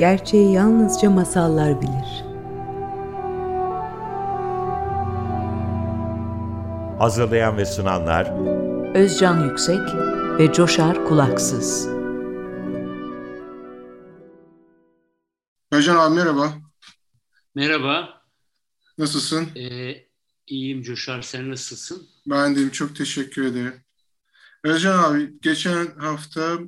Gerçeği 0.00 0.52
yalnızca 0.52 1.10
masallar 1.10 1.82
bilir. 1.82 2.24
Hazırlayan 6.98 7.56
ve 7.56 7.66
sunanlar 7.66 8.26
Özcan 8.94 9.48
Yüksek 9.50 9.80
ve 10.38 10.52
Coşar 10.52 11.04
Kulaksız. 11.04 11.88
Özcan 15.72 15.96
abi 15.96 16.14
merhaba. 16.14 16.52
Merhaba. 17.54 18.22
Nasılsın? 18.98 19.48
Ee, 19.56 19.96
iyiyim 20.46 20.82
Coşar. 20.82 21.22
Sen 21.22 21.50
nasılsın? 21.50 22.08
Ben 22.26 22.56
deyim. 22.56 22.70
Çok 22.70 22.96
teşekkür 22.96 23.44
ederim. 23.44 23.74
Özcan 24.64 24.98
abi 24.98 25.40
geçen 25.40 25.86
hafta 25.86 26.58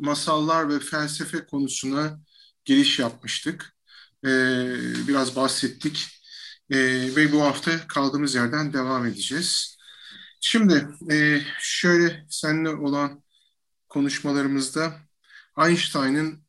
masallar 0.00 0.68
ve 0.68 0.78
felsefe 0.78 1.46
konusuna 1.46 2.18
giriş 2.68 2.98
yapmıştık. 2.98 3.74
Ee, 4.24 4.28
biraz 5.08 5.36
bahsettik. 5.36 6.08
Ee, 6.70 6.76
ve 7.16 7.32
bu 7.32 7.42
hafta 7.42 7.86
kaldığımız 7.86 8.34
yerden 8.34 8.72
devam 8.72 9.06
edeceğiz. 9.06 9.78
Şimdi 10.40 10.88
e, 11.10 11.40
şöyle 11.60 12.26
seninle 12.30 12.68
olan 12.68 13.22
konuşmalarımızda 13.88 14.94
Einstein'ın 15.58 16.44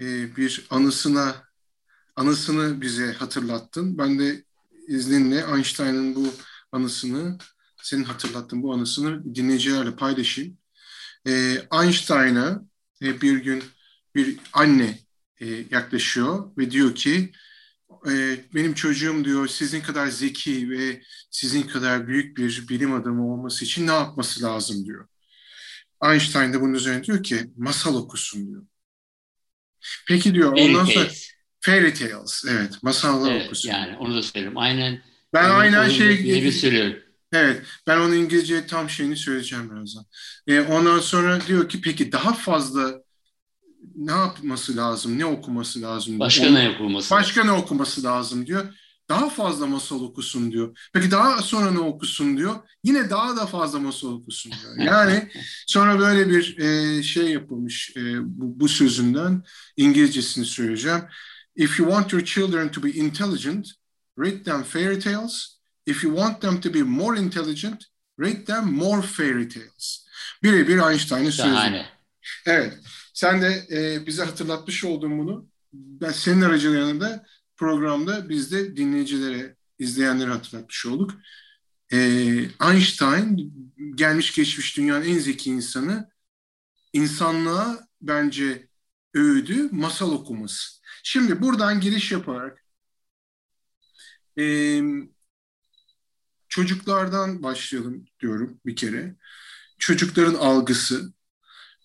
e, 0.00 0.36
bir 0.36 0.66
anısına 0.70 1.48
anısını 2.16 2.80
bize 2.80 3.12
hatırlattın. 3.12 3.98
Ben 3.98 4.18
de 4.18 4.44
izninle 4.88 5.44
Einstein'ın 5.56 6.14
bu 6.14 6.34
anısını 6.72 7.38
senin 7.82 8.04
hatırlattığın 8.04 8.62
bu 8.62 8.74
anısını 8.74 9.34
dinleyicilerle 9.34 9.96
paylaşayım. 9.96 10.58
E, 11.26 11.62
Einstein'a 11.72 12.62
e, 13.02 13.20
bir 13.20 13.36
gün 13.38 13.64
bir 14.14 14.38
anne 14.52 15.09
e, 15.40 15.46
yaklaşıyor 15.70 16.56
ve 16.58 16.70
diyor 16.70 16.94
ki 16.94 17.32
e, 18.10 18.12
benim 18.54 18.74
çocuğum 18.74 19.24
diyor 19.24 19.48
sizin 19.48 19.80
kadar 19.80 20.06
zeki 20.08 20.70
ve 20.70 21.02
sizin 21.30 21.62
kadar 21.62 22.08
büyük 22.08 22.36
bir 22.38 22.68
bilim 22.68 22.92
adamı 22.94 23.32
olması 23.34 23.64
için 23.64 23.86
ne 23.86 23.92
yapması 23.92 24.42
lazım 24.42 24.86
diyor. 24.86 25.08
Einstein 26.04 26.52
de 26.52 26.60
bunun 26.60 26.74
üzerine 26.74 27.04
diyor 27.04 27.22
ki 27.22 27.52
masal 27.56 27.94
okusun 27.96 28.48
diyor. 28.48 28.62
Peki 30.08 30.34
diyor 30.34 30.50
Fairy 30.56 30.76
ondan 30.76 30.84
sonra 30.84 31.04
tales. 31.04 31.30
fairy 31.60 31.94
tales 31.94 32.44
evet 32.48 32.82
masallar 32.82 33.32
Evet, 33.32 33.46
okusun. 33.46 33.68
yani 33.68 33.96
onu 33.96 34.16
da 34.16 34.22
söyleyeyim. 34.22 34.58
Aynen. 34.58 35.02
Ben 35.32 35.44
onu- 35.50 35.54
aynen 35.54 35.88
şey 35.88 36.22
gibi 36.22 36.52
söylüyorum. 36.52 37.02
Evet, 37.32 37.62
ben 37.86 37.96
onun 37.98 38.14
İngilizce 38.14 38.66
tam 38.66 38.90
şeyini 38.90 39.16
söyleyeceğim 39.16 39.70
birazdan. 39.70 40.04
E, 40.46 40.60
ondan 40.60 40.98
sonra 40.98 41.40
diyor 41.46 41.68
ki 41.68 41.80
peki 41.80 42.12
daha 42.12 42.32
fazla 42.34 43.02
ne 43.96 44.12
yapması 44.12 44.76
lazım, 44.76 45.18
ne 45.18 45.24
okuması 45.24 45.82
lazım? 45.82 46.08
diyor. 46.08 46.20
Başka 46.20 46.46
Onu- 46.46 46.54
ne 46.54 46.64
yapılması? 46.64 47.10
Başka 47.14 47.44
ne 47.44 47.52
okuması 47.52 48.02
lazım 48.02 48.46
diyor. 48.46 48.74
Daha 49.08 49.30
fazla 49.30 49.66
masal 49.66 50.02
okusun 50.02 50.52
diyor. 50.52 50.78
Peki 50.92 51.10
daha 51.10 51.42
sonra 51.42 51.70
ne 51.70 51.78
okusun 51.78 52.36
diyor. 52.36 52.54
Yine 52.84 53.10
daha 53.10 53.36
da 53.36 53.46
fazla 53.46 53.78
masal 53.78 54.08
okusun 54.12 54.52
diyor. 54.52 54.76
Yani 54.86 55.28
sonra 55.66 55.98
böyle 55.98 56.28
bir 56.30 56.58
e, 56.58 57.02
şey 57.02 57.30
yapılmış 57.30 57.92
e, 57.96 58.00
bu, 58.22 58.60
bu 58.60 58.68
sözünden 58.68 59.42
İngilizcesini 59.76 60.44
söyleyeceğim. 60.44 61.00
If 61.56 61.78
you 61.78 61.88
want 61.90 62.12
your 62.12 62.24
children 62.24 62.70
to 62.70 62.82
be 62.82 62.90
intelligent, 62.90 63.68
read 64.18 64.44
them 64.44 64.62
fairy 64.62 64.98
tales. 64.98 65.46
If 65.86 66.04
you 66.04 66.16
want 66.16 66.40
them 66.40 66.60
to 66.60 66.74
be 66.74 66.82
more 66.82 67.20
intelligent, 67.20 67.84
read 68.20 68.46
them 68.46 68.72
more 68.72 69.02
fairy 69.02 69.48
tales. 69.48 70.06
Birebir 70.42 70.90
Einstein'ın 70.90 71.30
sözü. 71.30 71.54
Evet. 72.46 72.78
Sen 73.20 73.42
de 73.42 73.66
e, 73.70 74.06
bize 74.06 74.24
hatırlatmış 74.24 74.84
oldun 74.84 75.18
bunu. 75.18 75.48
Ben 75.72 76.12
senin 76.12 76.40
aracılığıyla 76.42 77.00
da 77.00 77.26
programda 77.56 78.28
biz 78.28 78.52
de 78.52 78.76
dinleyicilere, 78.76 79.56
izleyenlere 79.78 80.30
hatırlatmış 80.30 80.86
olduk. 80.86 81.10
E, 81.92 81.98
Einstein 82.62 83.52
gelmiş 83.94 84.34
geçmiş 84.34 84.76
dünyanın 84.76 85.04
en 85.04 85.18
zeki 85.18 85.50
insanı 85.50 86.10
insanlığa 86.92 87.88
bence 88.02 88.68
öğüdü 89.14 89.68
masal 89.72 90.12
okuması. 90.12 90.80
Şimdi 91.02 91.42
buradan 91.42 91.80
giriş 91.80 92.12
yaparak 92.12 92.64
e, 94.38 94.80
çocuklardan 96.48 97.42
başlayalım 97.42 98.04
diyorum 98.20 98.60
bir 98.66 98.76
kere. 98.76 99.16
Çocukların 99.78 100.34
algısı, 100.34 101.12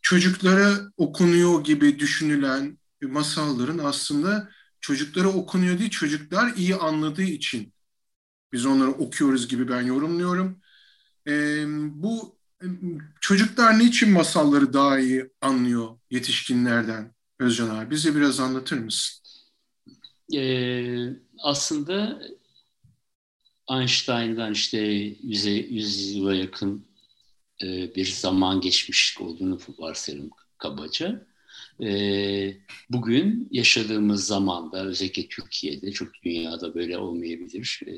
çocuklara 0.05 0.91
okunuyor 0.97 1.63
gibi 1.63 1.99
düşünülen 1.99 2.77
masalların 3.01 3.77
aslında 3.77 4.49
çocuklara 4.81 5.27
okunuyor 5.27 5.79
değil, 5.79 5.89
çocuklar 5.89 6.53
iyi 6.55 6.75
anladığı 6.75 7.23
için 7.23 7.73
biz 8.53 8.65
onları 8.65 8.91
okuyoruz 8.91 9.47
gibi 9.47 9.69
ben 9.69 9.81
yorumluyorum. 9.81 10.61
Ee, 11.27 11.65
bu 12.01 12.37
çocuklar 13.21 13.79
niçin 13.79 14.11
masalları 14.11 14.73
daha 14.73 14.99
iyi 14.99 15.29
anlıyor 15.41 15.97
yetişkinlerden 16.11 17.13
Özcan 17.39 17.69
abi? 17.69 17.91
Bize 17.91 18.15
biraz 18.15 18.39
anlatır 18.39 18.77
mısın? 18.77 19.23
Ee, 20.35 21.09
aslında 21.39 22.21
Einstein'dan 23.69 24.51
işte 24.51 24.77
100, 24.77 25.45
100 25.45 26.15
yıla 26.15 26.35
yakın 26.35 26.94
e, 27.63 27.95
bir 27.95 28.05
zaman 28.05 28.61
geçmiş 28.61 29.17
olduğunu 29.19 29.59
varsayalım 29.79 30.29
kabaca. 30.57 31.27
E, 31.83 32.57
bugün 32.89 33.47
yaşadığımız 33.51 34.27
zamanda 34.27 34.85
özellikle 34.85 35.27
Türkiye'de 35.27 35.91
çok 35.91 36.23
dünyada 36.23 36.75
böyle 36.75 36.97
olmayabilir. 36.97 37.81
E, 37.87 37.93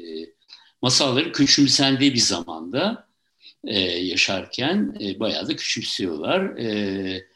masalları 0.82 1.32
küçümsendiği 1.32 2.14
bir 2.14 2.20
zamanda 2.20 3.08
yaşarken 3.64 4.98
e, 5.02 5.20
bayağı 5.20 5.48
da 5.48 5.56
küçümsüyorlar. 5.56 6.52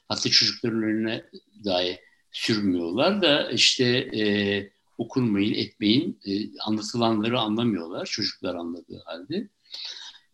Hatta 0.08 0.30
çocukların 0.30 0.84
önüne 0.84 1.24
dahi 1.66 2.00
sürmüyorlar 2.32 3.22
da 3.22 3.52
işte 3.52 3.86
e, 3.88 4.24
okunmayın, 4.98 5.54
etmeyin, 5.54 6.20
anlatılanları 6.66 7.40
anlamıyorlar 7.40 8.06
çocuklar 8.06 8.56
anladığı 8.56 9.02
halde. 9.06 9.50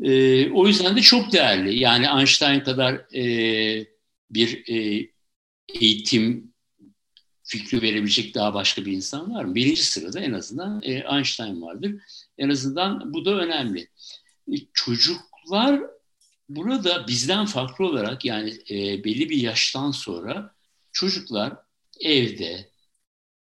E, 0.04 0.52
o 0.52 0.68
yüzden 0.68 0.98
de 0.98 1.02
çok 1.02 1.32
değerli. 1.32 1.80
Yani 1.80 2.08
Einstein 2.20 2.60
kadar 2.60 2.94
e, 3.16 3.88
bir 4.32 4.64
e, 4.68 5.08
eğitim 5.74 6.54
fikri 7.44 7.82
verebilecek 7.82 8.36
daha 8.36 8.54
başka 8.54 8.86
bir 8.86 8.92
insan 8.92 9.34
var 9.34 9.44
mı? 9.44 9.56
Birinci 9.56 9.84
sırada 9.84 10.20
en 10.20 10.34
azından 10.34 10.82
e, 10.84 10.92
Einstein 10.92 11.62
vardır. 11.62 11.96
En 12.38 12.50
azından 12.50 13.14
bu 13.14 13.26
da 13.26 13.32
önemli. 13.32 13.90
E, 14.52 14.56
çocuklar 14.74 15.82
burada 16.50 17.08
bizden 17.08 17.46
farklı 17.46 17.86
olarak 17.86 18.26
yani 18.26 18.54
e, 18.70 19.04
belli 19.04 19.30
bir 19.30 19.38
yaştan 19.38 19.92
sonra 19.92 20.56
çocuklar 20.92 21.54
evde, 22.00 22.70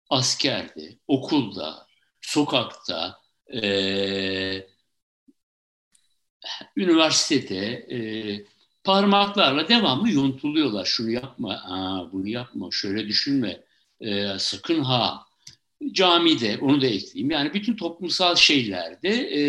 askerde, 0.09 0.97
okulda, 1.07 1.87
sokakta, 2.21 3.21
e, 3.53 4.67
üniversitede 6.77 7.65
e, 7.67 7.97
parmaklarla 8.83 9.67
devamlı 9.67 10.11
yontuluyorlar. 10.11 10.85
Şunu 10.85 11.11
yapma, 11.11 11.53
aa, 11.53 12.11
bunu 12.11 12.27
yapma, 12.27 12.69
şöyle 12.71 13.07
düşünme, 13.07 13.63
e, 14.01 14.27
sakın 14.39 14.83
ha. 14.83 15.25
Camide, 15.91 16.57
onu 16.61 16.81
da 16.81 16.85
ekleyeyim. 16.85 17.31
Yani 17.31 17.53
bütün 17.53 17.75
toplumsal 17.75 18.35
şeylerde 18.35 19.09
e, 19.09 19.41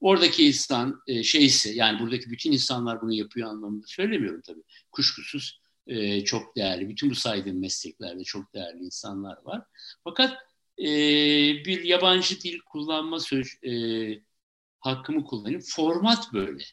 oradaki 0.00 0.46
insan 0.46 1.02
e, 1.06 1.22
şeyse, 1.22 1.70
yani 1.70 2.00
buradaki 2.00 2.30
bütün 2.30 2.52
insanlar 2.52 3.02
bunu 3.02 3.12
yapıyor 3.12 3.48
anlamında 3.48 3.86
söylemiyorum 3.86 4.40
tabii. 4.46 4.62
Kuşkusuz 4.92 5.60
e, 5.86 6.24
çok 6.24 6.56
değerli, 6.56 6.88
bütün 6.88 7.10
bu 7.10 7.14
saydığım 7.14 7.60
mesleklerde 7.60 8.24
çok 8.24 8.54
değerli 8.54 8.84
insanlar 8.84 9.36
var. 9.44 9.62
Fakat 10.04 10.38
e, 10.78 10.86
bir 11.64 11.84
yabancı 11.84 12.40
dil 12.40 12.58
kullanma 12.58 13.20
söz, 13.20 13.48
e, 13.62 13.72
hakkımı 14.80 15.24
kullanayım. 15.24 15.60
Format 15.60 16.32
böyle. 16.32 16.64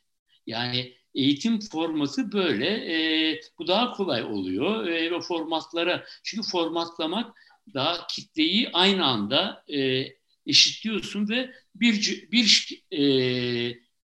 Yani 0.48 0.94
eğitim 1.16 1.60
formatı 1.60 2.32
böyle. 2.32 2.68
E, 2.68 3.40
bu 3.60 3.68
daha 3.68 3.92
kolay 3.92 4.24
oluyor. 4.24 4.88
E, 4.88 5.12
ve 5.12 5.22
formatlara, 5.22 6.06
çünkü 6.24 6.50
formatlamak 6.50 7.36
daha 7.74 8.08
kitleyi 8.08 8.70
aynı 8.74 9.06
anda 9.06 9.64
e, 9.74 10.06
eşitliyorsun 10.46 11.30
ve 11.30 11.52
bir 11.76 12.28
bir 12.32 12.82
e, 12.92 13.02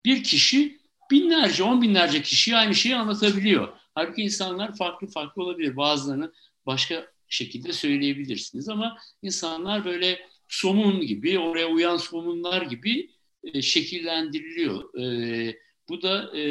bir 0.05 0.23
kişi 0.25 0.79
binlerce, 1.11 1.62
on 1.62 1.82
binlerce 1.82 2.23
kişiye 2.23 2.56
aynı 2.56 2.75
şeyi 2.75 2.96
anlatabiliyor. 2.96 3.69
Halbuki 3.94 4.23
insanlar 4.23 4.76
farklı 4.76 5.06
farklı 5.06 5.43
olabilir. 5.43 5.76
Bazılarını 5.76 6.32
başka 6.67 7.06
şekilde 7.29 7.73
söyleyebilirsiniz 7.73 8.69
ama 8.69 8.99
insanlar 9.23 9.85
böyle 9.85 10.29
somun 10.49 11.00
gibi, 11.00 11.38
oraya 11.38 11.67
uyan 11.67 11.96
somunlar 11.96 12.62
gibi 12.62 13.11
e, 13.44 13.62
şekillendiriliyor. 13.62 15.00
E, 15.00 15.56
bu 15.88 16.02
da 16.02 16.38
e, 16.38 16.43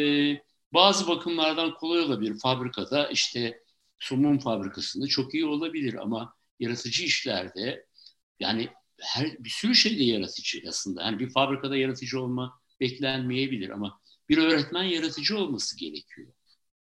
bazı 0.73 1.07
bakımlardan 1.07 1.73
kolay 1.73 1.99
olabilir. 1.99 2.39
Fabrikada 2.41 3.07
işte 3.09 3.63
somun 3.99 4.37
fabrikasında 4.37 5.07
çok 5.07 5.33
iyi 5.33 5.45
olabilir 5.45 5.93
ama 5.93 6.33
yaratıcı 6.59 7.03
işlerde 7.03 7.85
yani 8.39 8.69
her 9.01 9.43
bir 9.43 9.49
sürü 9.49 9.75
şeyde 9.75 10.03
yaratıcı 10.03 10.61
aslında. 10.67 11.03
Yani 11.03 11.19
bir 11.19 11.29
fabrikada 11.29 11.77
yaratıcı 11.77 12.21
olma 12.21 12.59
beklenmeyebilir 12.79 13.69
ama 13.69 13.99
bir 14.29 14.37
öğretmen 14.37 14.83
yaratıcı 14.83 15.37
olması 15.37 15.77
gerekiyor. 15.79 16.33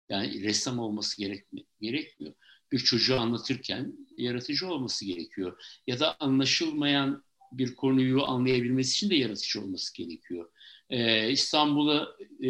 Yani 0.08 0.42
ressam 0.42 0.78
olması 0.78 1.18
gerekmi 1.18 1.64
gerekmiyor. 1.80 2.34
Bir 2.72 2.78
çocuğu 2.78 3.20
anlatırken 3.20 3.92
yaratıcı 4.16 4.68
olması 4.68 5.04
gerekiyor. 5.04 5.62
Ya 5.86 6.00
da 6.00 6.16
anlaşılmayan 6.20 7.24
bir 7.58 7.74
konuyu 7.74 8.24
anlayabilmesi 8.24 8.90
için 8.92 9.10
de 9.10 9.14
yaratıcı 9.14 9.60
olması 9.60 9.94
gerekiyor. 9.94 10.50
Ee, 10.90 11.30
İstanbul'a 11.30 12.16
e, 12.42 12.48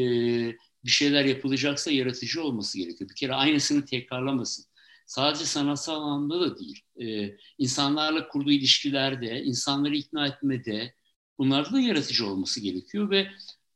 bir 0.84 0.90
şeyler 0.90 1.24
yapılacaksa 1.24 1.90
yaratıcı 1.90 2.42
olması 2.44 2.78
gerekiyor. 2.78 3.10
Bir 3.10 3.14
kere 3.14 3.34
aynısını 3.34 3.84
tekrarlamasın. 3.84 4.64
Sadece 5.06 5.44
sanatsal 5.44 6.02
anlamda 6.02 6.40
da 6.40 6.58
değil. 6.58 6.80
Ee, 7.00 7.36
insanlarla 7.58 8.28
kurduğu 8.28 8.52
ilişkilerde, 8.52 9.42
insanları 9.42 9.96
ikna 9.96 10.26
etmede 10.26 10.94
bunlarda 11.38 11.72
da 11.72 11.80
yaratıcı 11.80 12.26
olması 12.26 12.60
gerekiyor 12.60 13.10
ve 13.10 13.30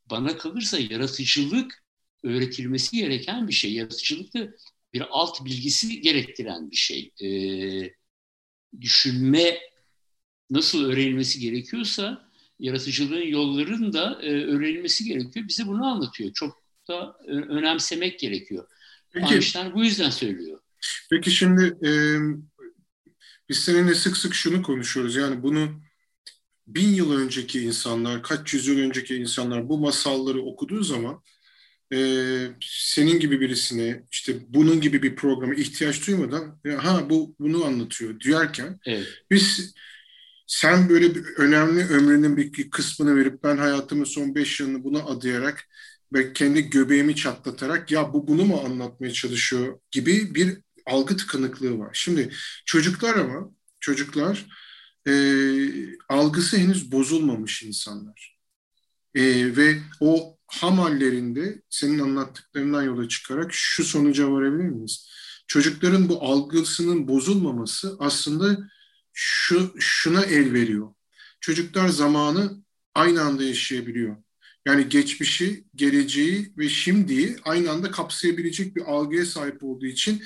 bana 0.07 0.39
kalırsa 0.39 0.79
yaratıcılık 0.79 1.85
öğretilmesi 2.23 2.97
gereken 2.97 3.49
bir 3.49 3.53
şey. 3.53 3.73
Yaratıcılık 3.73 4.35
da 4.35 4.49
bir 4.93 5.05
alt 5.11 5.45
bilgisi 5.45 6.01
gerektiren 6.01 6.71
bir 6.71 6.77
şey. 6.77 7.13
Ee, 7.23 7.95
düşünme 8.81 9.59
nasıl 10.51 10.85
öğrenilmesi 10.85 11.41
gerekiyorsa 11.41 12.29
yaratıcılığın 12.59 13.27
yollarının 13.27 13.93
da 13.93 14.19
e, 14.23 14.45
öğrenilmesi 14.45 15.05
gerekiyor. 15.05 15.49
Bize 15.49 15.67
bunu 15.67 15.87
anlatıyor. 15.87 16.33
Çok 16.33 16.63
da 16.89 17.17
e, 17.27 17.31
önemsemek 17.31 18.19
gerekiyor. 18.19 18.67
Peki, 19.11 19.35
Einstein 19.35 19.75
bu 19.75 19.85
yüzden 19.85 20.11
söylüyor. 20.11 20.59
Peki 21.11 21.31
şimdi 21.31 21.77
e, 21.89 21.91
biz 23.49 23.59
seninle 23.59 23.95
sık 23.95 24.17
sık 24.17 24.35
şunu 24.35 24.63
konuşuyoruz. 24.63 25.17
Yani 25.17 25.43
bunu 25.43 25.81
bin 26.67 26.89
yıl 26.89 27.13
önceki 27.13 27.61
insanlar, 27.61 28.23
kaç 28.23 28.55
yüzyıl 28.55 28.79
önceki 28.79 29.17
insanlar 29.17 29.69
bu 29.69 29.79
masalları 29.79 30.43
okuduğu 30.43 30.83
zaman 30.83 31.23
e, 31.93 31.99
senin 32.61 33.21
gibi 33.21 33.41
birisine 33.41 34.03
işte 34.11 34.33
bunun 34.49 34.81
gibi 34.81 35.03
bir 35.03 35.17
programa 35.17 35.55
ihtiyaç 35.55 36.07
duymadan 36.07 36.61
ha 36.79 37.11
bu 37.11 37.37
bunu 37.39 37.65
anlatıyor 37.65 38.21
diyorken 38.21 38.81
evet. 38.87 39.07
biz 39.31 39.75
sen 40.49 40.89
böyle 40.89 41.15
bir 41.15 41.25
önemli 41.25 41.89
ömrünün 41.89 42.37
bir 42.37 42.71
kısmını 42.71 43.17
verip 43.17 43.43
ben 43.45 43.57
hayatımın 43.57 44.05
son 44.05 44.35
beş 44.35 44.61
yılını 44.61 44.85
buna 44.85 44.99
adayarak 44.99 45.69
ve 46.13 46.33
kendi 46.33 46.71
göbeğimi 46.71 47.17
çatlatarak 47.17 47.91
ya 47.91 48.13
bu 48.13 48.29
bunu 48.29 48.45
mu 48.45 48.63
anlatmaya 48.65 49.13
çalışıyor 49.13 49.81
gibi 49.91 50.35
bir 50.35 50.59
algı 50.87 51.17
tıkanıklığı 51.17 51.79
var. 51.79 51.91
Şimdi 51.93 52.31
çocuklar 52.67 53.17
ama 53.17 53.51
çocuklar 53.81 54.47
e, 55.09 55.13
algısı 56.09 56.57
henüz 56.57 56.93
bozulmamış 56.93 57.63
insanlar. 57.63 58.39
E, 59.15 59.23
ve 59.57 59.79
o 60.01 60.39
ham 60.47 60.79
hallerinde 60.79 61.63
senin 61.71 61.99
anlattıklarından 61.99 62.83
yola 62.83 63.09
çıkarak 63.09 63.49
şu 63.53 63.85
sonuca 63.85 64.31
varabilir 64.31 64.69
miyiz? 64.69 65.09
Çocukların 65.47 66.09
bu 66.09 66.23
algısının 66.23 67.09
bozulmaması 67.09 67.97
aslında 67.99 68.59
şu 69.21 69.75
şuna 69.79 70.25
el 70.25 70.53
veriyor. 70.53 70.95
Çocuklar 71.41 71.89
zamanı 71.89 72.65
aynı 72.95 73.23
anda 73.23 73.45
yaşayabiliyor. 73.45 74.17
Yani 74.67 74.89
geçmişi, 74.89 75.65
geleceği 75.75 76.53
ve 76.59 76.69
şimdiyi 76.69 77.37
aynı 77.45 77.71
anda 77.71 77.91
kapsayabilecek 77.91 78.77
bir 78.77 78.83
algıya 78.83 79.27
sahip 79.27 79.65
olduğu 79.65 79.87
için 79.87 80.23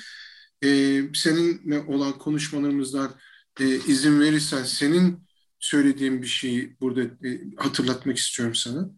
e, 0.63 1.01
seninle 1.13 1.79
olan 1.79 2.17
konuşmalarımızdan 2.17 3.15
e, 3.59 3.65
izin 3.75 4.19
verirsen 4.19 4.63
senin 4.63 5.27
söylediğin 5.59 6.21
bir 6.21 6.27
şeyi 6.27 6.77
burada 6.81 7.01
e, 7.01 7.41
hatırlatmak 7.57 8.17
istiyorum 8.17 8.55
sana. 8.55 8.89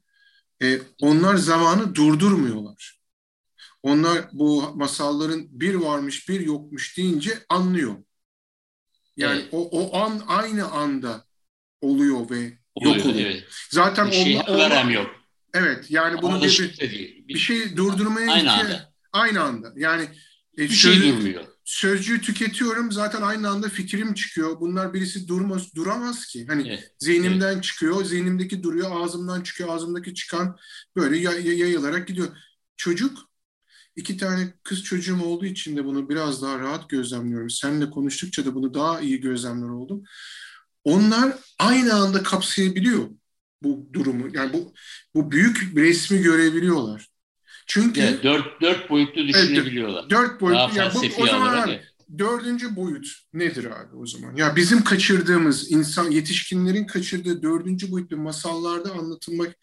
E, 0.64 0.80
onlar 1.02 1.36
zamanı 1.36 1.96
durdurmuyorlar. 1.96 3.02
Onlar 3.84 4.30
bu 4.34 4.74
masalların 4.76 5.48
bir 5.52 5.76
varmış 5.76 6.30
bir 6.30 6.40
yokmuş 6.40 6.98
deyince 6.98 7.46
anlıyor. 7.50 7.96
Yani 9.18 9.40
evet. 9.42 9.50
o, 9.52 9.70
o 9.70 9.98
an 9.98 10.22
aynı 10.28 10.72
anda 10.72 11.26
oluyor 11.82 12.30
ve 12.30 12.58
oluyor, 12.76 12.96
yok 12.96 13.06
oluyor. 13.06 13.30
Evet. 13.30 13.44
Zaten 13.70 14.08
bir 14.08 14.12
şey 14.12 14.42
olma, 14.48 14.92
yok. 14.92 15.08
Evet 15.54 15.92
yani 15.92 16.22
bunu 16.22 16.42
bir, 16.42 16.76
bir, 16.82 17.28
bir 17.28 17.38
şey 17.38 17.78
durdurmaya 17.78 18.32
aynı 18.32 18.52
anda. 18.52 18.94
aynı 19.14 19.42
anda. 19.42 19.74
Yani 19.76 20.04
e, 20.58 20.62
bir 20.62 20.70
şey 20.70 21.02
durmuyor. 21.02 21.44
Sözcüğü 21.66 22.22
tüketiyorum 22.22 22.92
zaten 22.92 23.22
aynı 23.22 23.50
anda 23.50 23.70
fikrim 23.70 24.14
çıkıyor. 24.14 24.60
Bunlar 24.60 24.94
birisi 24.94 25.28
durmaz 25.28 25.76
duramaz 25.76 26.26
ki. 26.26 26.46
Hani 26.48 26.68
evet. 26.68 26.92
zihnimden 27.00 27.54
evet. 27.54 27.64
çıkıyor, 27.64 28.06
zihnimdeki 28.06 28.64
duruyor, 28.64 28.90
ağzımdan 28.92 29.42
çıkıyor, 29.42 29.70
ağzımdaki 29.70 30.14
çıkan 30.14 30.58
böyle 30.96 31.18
yay, 31.18 31.58
yayılarak 31.60 32.08
gidiyor. 32.08 32.28
Çocuk 32.78 33.18
iki 33.96 34.18
tane 34.18 34.54
kız 34.64 34.84
çocuğum 34.84 35.24
olduğu 35.24 35.46
için 35.46 35.78
de 35.78 35.86
bunu 35.86 36.10
biraz 36.10 36.42
daha 36.42 36.60
rahat 36.60 36.90
gözlemliyorum. 36.90 37.50
Seninle 37.50 37.90
konuştukça 37.90 38.46
da 38.46 38.56
bunu 38.56 38.74
daha 38.74 39.02
iyi 39.02 39.22
gözlemler 39.22 39.70
oldum. 39.70 40.04
Onlar 40.84 41.34
aynı 41.60 41.94
anda 41.94 42.24
kapsayabiliyor 42.24 43.10
bu 43.64 43.90
durumu. 43.94 44.28
Yani 44.34 44.54
bu 44.54 44.74
bu 45.16 45.32
büyük 45.32 45.72
resmi 45.76 46.22
görebiliyorlar. 46.22 47.08
Çünkü 47.68 48.02
evet, 48.02 48.24
dört, 48.24 48.62
dört 48.62 48.90
boyutlu 48.90 49.28
düşünebiliyorlar. 49.28 50.02
Evet, 50.02 50.12
dört 50.12 50.42
boyutlu. 50.42 50.78
Yani 50.78 50.94
bu, 50.94 51.24
o 51.24 51.28
zaman 51.28 51.58
abi, 51.58 51.82
dördüncü 52.18 52.76
boyut 52.76 53.08
nedir 53.34 53.66
abi 53.66 53.96
o 53.96 54.06
zaman? 54.06 54.36
Ya 54.36 54.56
bizim 54.56 54.84
kaçırdığımız 54.84 55.72
insan 55.72 56.12
yetişkinlerin 56.12 56.88
kaçırdığı 56.88 57.42
dördüncü 57.42 57.92
boyutlu 57.92 58.18
masallarda 58.18 58.92
anlatılmak 58.92 59.56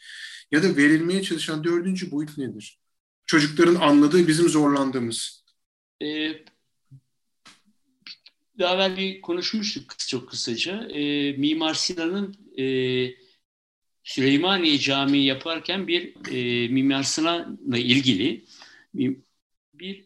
ya 0.50 0.62
da 0.62 0.76
verilmeye 0.76 1.22
çalışan 1.22 1.64
dördüncü 1.64 2.10
boyut 2.10 2.38
nedir? 2.38 2.81
Çocukların 3.26 3.74
anladığı 3.74 4.28
bizim 4.28 4.48
zorlandığımız. 4.48 5.44
Ee, 6.02 6.44
daha 8.58 8.74
evvel 8.74 8.96
bir 8.96 9.20
konuşmuştuk 9.20 9.98
çok 9.98 10.28
kısaca. 10.28 10.88
Ee, 10.88 11.32
Mimar 11.32 11.74
Sinan'ın 11.74 12.36
e, 12.58 12.64
Süleymaniye 14.04 14.78
Camii 14.78 15.24
yaparken 15.24 15.88
bir 15.88 16.14
e, 16.32 16.68
Mimar 16.68 17.02
Sinan'la 17.02 17.78
ilgili 17.78 18.44
bir 19.74 20.04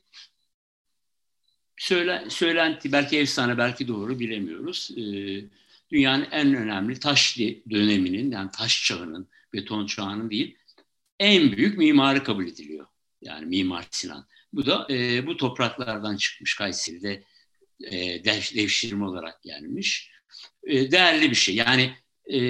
söyle, 1.76 2.24
söylenti, 2.28 2.92
belki 2.92 3.18
efsane, 3.18 3.58
belki 3.58 3.88
doğru 3.88 4.18
bilemiyoruz. 4.18 4.90
E, 4.96 5.02
dünyanın 5.90 6.26
en 6.30 6.54
önemli 6.54 7.00
taş 7.00 7.38
döneminin, 7.70 8.30
yani 8.30 8.50
taş 8.50 8.84
çağının, 8.84 9.28
beton 9.52 9.86
çağının 9.86 10.30
değil, 10.30 10.58
en 11.18 11.56
büyük 11.56 11.78
mimarı 11.78 12.24
kabul 12.24 12.46
ediliyor. 12.46 12.86
Yani 13.26 13.46
Mimar 13.46 13.86
Sinan. 13.90 14.26
Bu 14.52 14.66
da 14.66 14.86
e, 14.90 15.26
bu 15.26 15.36
topraklardan 15.36 16.16
çıkmış 16.16 16.54
Kayseri'de 16.54 17.24
e, 17.84 18.24
dev, 18.24 18.40
devşirme 18.54 19.04
olarak 19.04 19.42
gelmiş. 19.42 20.10
E, 20.64 20.90
değerli 20.90 21.30
bir 21.30 21.36
şey. 21.36 21.54
Yani 21.54 21.94
e, 22.32 22.40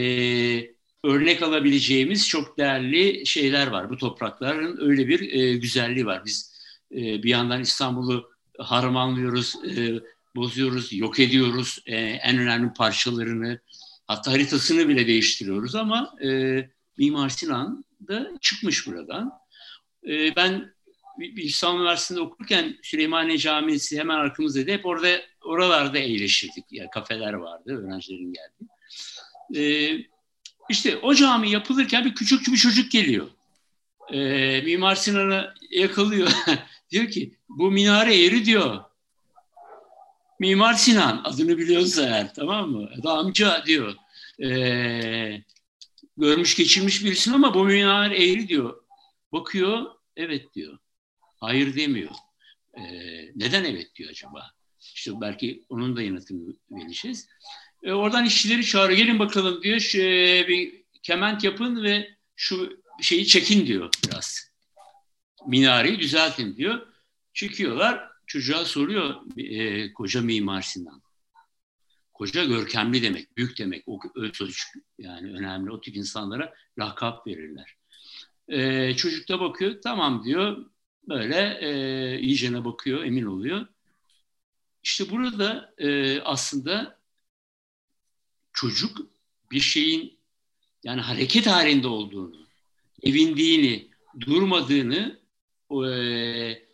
örnek 1.04 1.42
alabileceğimiz 1.42 2.28
çok 2.28 2.58
değerli 2.58 3.26
şeyler 3.26 3.66
var. 3.66 3.90
Bu 3.90 3.96
toprakların 3.96 4.78
öyle 4.80 5.08
bir 5.08 5.32
e, 5.32 5.56
güzelliği 5.56 6.06
var. 6.06 6.22
Biz 6.24 6.56
e, 6.92 7.22
bir 7.22 7.28
yandan 7.28 7.62
İstanbul'u 7.62 8.30
harmanlıyoruz, 8.58 9.54
e, 9.76 10.00
bozuyoruz, 10.36 10.92
yok 10.92 11.20
ediyoruz. 11.20 11.78
E, 11.86 11.96
en 11.96 12.38
önemli 12.38 12.72
parçalarını, 12.72 13.60
hatta 14.06 14.32
haritasını 14.32 14.88
bile 14.88 15.06
değiştiriyoruz 15.06 15.74
ama 15.74 16.14
e, 16.24 16.60
Mimar 16.98 17.28
Sinan 17.28 17.84
da 18.08 18.30
çıkmış 18.40 18.86
buradan. 18.86 19.32
E, 20.06 20.36
ben 20.36 20.74
İstanbul 21.36 21.80
Üniversitesi'nde 21.80 22.20
okurken 22.20 22.76
Süleymaniye 22.82 23.38
Camisi 23.38 23.98
hemen 23.98 24.16
arkamızdaydı. 24.16 24.70
Hep 24.70 24.86
orada 24.86 25.08
oralarda 25.44 25.98
eğleşirdik. 25.98 26.64
Yani 26.70 26.88
kafeler 26.94 27.32
vardı, 27.32 27.84
öğrencilerin 27.84 28.32
geldiği. 28.32 28.68
E, 29.56 29.62
işte 30.68 30.96
o 30.96 31.14
cami 31.14 31.50
yapılırken 31.50 32.04
bir 32.04 32.14
küçük 32.14 32.46
bir 32.46 32.56
çocuk 32.56 32.92
geliyor. 32.92 33.26
Ee, 34.12 34.60
Mimar 34.64 34.94
Sinan'ı 34.94 35.54
yakalıyor. 35.70 36.28
diyor 36.90 37.10
ki 37.10 37.34
bu 37.48 37.70
minare 37.70 38.14
yeri 38.14 38.44
diyor. 38.44 38.84
Mimar 40.40 40.74
Sinan 40.74 41.20
adını 41.24 41.58
biliyorsa 41.58 42.02
eğer 42.02 42.34
tamam 42.34 42.70
mı? 42.70 42.88
Ya 43.04 43.10
amca 43.10 43.62
diyor. 43.66 43.94
Ee, 44.42 45.42
görmüş 46.16 46.56
geçirmiş 46.56 47.04
birisin 47.04 47.32
ama 47.32 47.54
bu 47.54 47.64
minare 47.64 48.24
eğri 48.24 48.48
diyor. 48.48 48.82
Bakıyor 49.32 49.95
evet 50.16 50.54
diyor. 50.54 50.78
Hayır 51.40 51.76
demiyor. 51.76 52.10
Ee, 52.78 52.82
neden 53.36 53.64
evet 53.64 53.94
diyor 53.94 54.10
acaba? 54.10 54.50
İşte 54.80 55.20
belki 55.20 55.64
onun 55.68 55.96
da 55.96 56.02
yanıtını 56.02 56.54
vereceğiz. 56.70 57.28
E, 57.82 57.92
oradan 57.92 58.24
işçileri 58.24 58.64
çağırıyor. 58.64 58.98
Gelin 58.98 59.18
bakalım 59.18 59.62
diyor. 59.62 59.80
Şu, 59.80 59.98
e, 59.98 60.48
bir 60.48 60.84
kement 61.02 61.44
yapın 61.44 61.82
ve 61.82 62.16
şu 62.36 62.82
şeyi 63.00 63.26
çekin 63.26 63.66
diyor 63.66 63.90
biraz. 64.06 64.50
Minareyi 65.46 65.98
düzeltin 65.98 66.56
diyor. 66.56 66.86
Çekiyorlar. 67.34 68.10
çocuğa 68.26 68.64
soruyor 68.64 69.14
e, 69.36 69.92
koca 69.92 70.22
Mimar 70.22 70.62
Sinan. 70.62 71.02
Koca 72.14 72.44
görkemli 72.44 73.02
demek, 73.02 73.36
büyük 73.36 73.58
demek. 73.58 73.84
O 73.86 74.00
sözcük 74.32 74.68
yani 74.98 75.32
önemli. 75.32 75.70
O 75.70 75.80
tip 75.80 75.96
insanlara 75.96 76.54
lakap 76.78 77.26
verirler. 77.26 77.76
E, 78.48 78.94
çocuk 78.96 79.28
da 79.28 79.40
bakıyor, 79.40 79.82
tamam 79.82 80.24
diyor. 80.24 80.66
Böyle 81.08 81.58
e, 81.60 82.20
iyicene 82.20 82.64
bakıyor, 82.64 83.04
emin 83.04 83.26
oluyor. 83.26 83.66
İşte 84.82 85.10
burada 85.10 85.74
e, 85.78 86.20
aslında 86.20 86.98
çocuk 88.52 88.98
bir 89.50 89.60
şeyin 89.60 90.18
yani 90.84 91.00
hareket 91.00 91.46
halinde 91.46 91.88
olduğunu, 91.88 92.46
evindiğini, 93.02 93.88
durmadığını 94.20 95.20
e, 95.70 96.66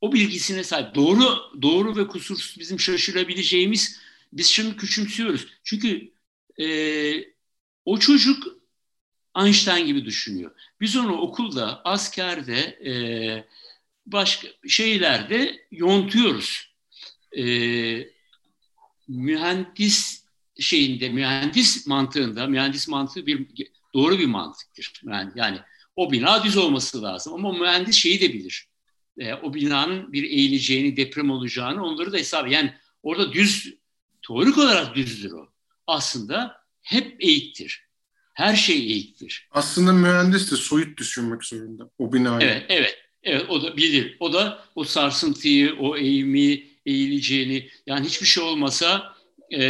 o 0.00 0.12
bilgisine 0.12 0.64
sahip. 0.64 0.94
Doğru 0.94 1.22
doğru 1.62 1.96
ve 1.96 2.06
kusursuz 2.08 2.56
bizim 2.58 2.80
şaşırabileceğimiz 2.80 4.00
biz 4.32 4.46
şimdi 4.46 4.76
küçümsüyoruz. 4.76 5.46
Çünkü 5.64 6.12
e, 6.60 6.68
o 7.84 7.98
çocuk 7.98 8.57
Einstein 9.44 9.86
gibi 9.86 10.04
düşünüyor. 10.04 10.50
Biz 10.80 10.96
onu 10.96 11.12
okulda, 11.12 11.82
askerde, 11.84 12.58
e, 12.60 12.92
başka 14.06 14.48
şeylerde 14.68 15.66
yontuyoruz. 15.70 16.74
E, 17.36 17.44
mühendis 19.08 20.24
şeyinde, 20.60 21.08
mühendis 21.08 21.86
mantığında, 21.86 22.46
mühendis 22.46 22.88
mantığı 22.88 23.26
bir 23.26 23.46
doğru 23.94 24.18
bir 24.18 24.26
mantıktır. 24.26 24.92
Yani, 25.04 25.32
yani 25.34 25.58
o 25.96 26.12
bina 26.12 26.44
düz 26.44 26.56
olması 26.56 27.02
lazım 27.02 27.34
ama 27.34 27.52
mühendis 27.52 27.96
şeyi 27.96 28.20
de 28.20 28.32
bilir. 28.32 28.68
E, 29.18 29.34
o 29.34 29.54
binanın 29.54 30.12
bir 30.12 30.22
eğileceğini, 30.22 30.96
deprem 30.96 31.30
olacağını 31.30 31.84
onları 31.84 32.12
da 32.12 32.16
hesap. 32.16 32.50
Yani 32.50 32.74
orada 33.02 33.32
düz, 33.32 33.74
teorik 34.26 34.58
olarak 34.58 34.94
düzdür 34.94 35.32
o. 35.32 35.48
Aslında 35.86 36.56
hep 36.82 37.16
eğiktir. 37.20 37.87
Her 38.38 38.56
şey 38.56 38.76
eğiktir. 38.76 39.48
Aslında 39.50 39.92
mühendis 39.92 40.52
de 40.52 40.56
soyut 40.56 40.98
düşünmek 40.98 41.44
zorunda 41.44 41.90
o 41.98 42.12
binayı. 42.12 42.48
Evet, 42.48 42.64
evet. 42.68 42.98
Evet, 43.22 43.46
o 43.48 43.62
da 43.62 43.76
bilir. 43.76 44.16
O 44.20 44.32
da 44.32 44.64
o 44.74 44.84
sarsıntıyı, 44.84 45.76
o 45.78 45.96
eğimi, 45.96 46.64
eğileceğini, 46.86 47.70
yani 47.86 48.06
hiçbir 48.06 48.26
şey 48.26 48.44
olmasa 48.44 49.16
e, 49.52 49.62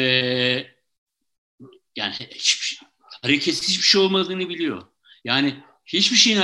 yani 1.97 2.15
hiçbir 2.31 2.65
şey, 2.65 2.89
hareketsiz 3.23 3.69
hiçbir 3.69 3.87
şey 3.87 4.01
olmadığını 4.01 4.49
biliyor. 4.49 4.83
Yani 5.25 5.55
hiçbir 5.87 6.17
şeyin 6.17 6.41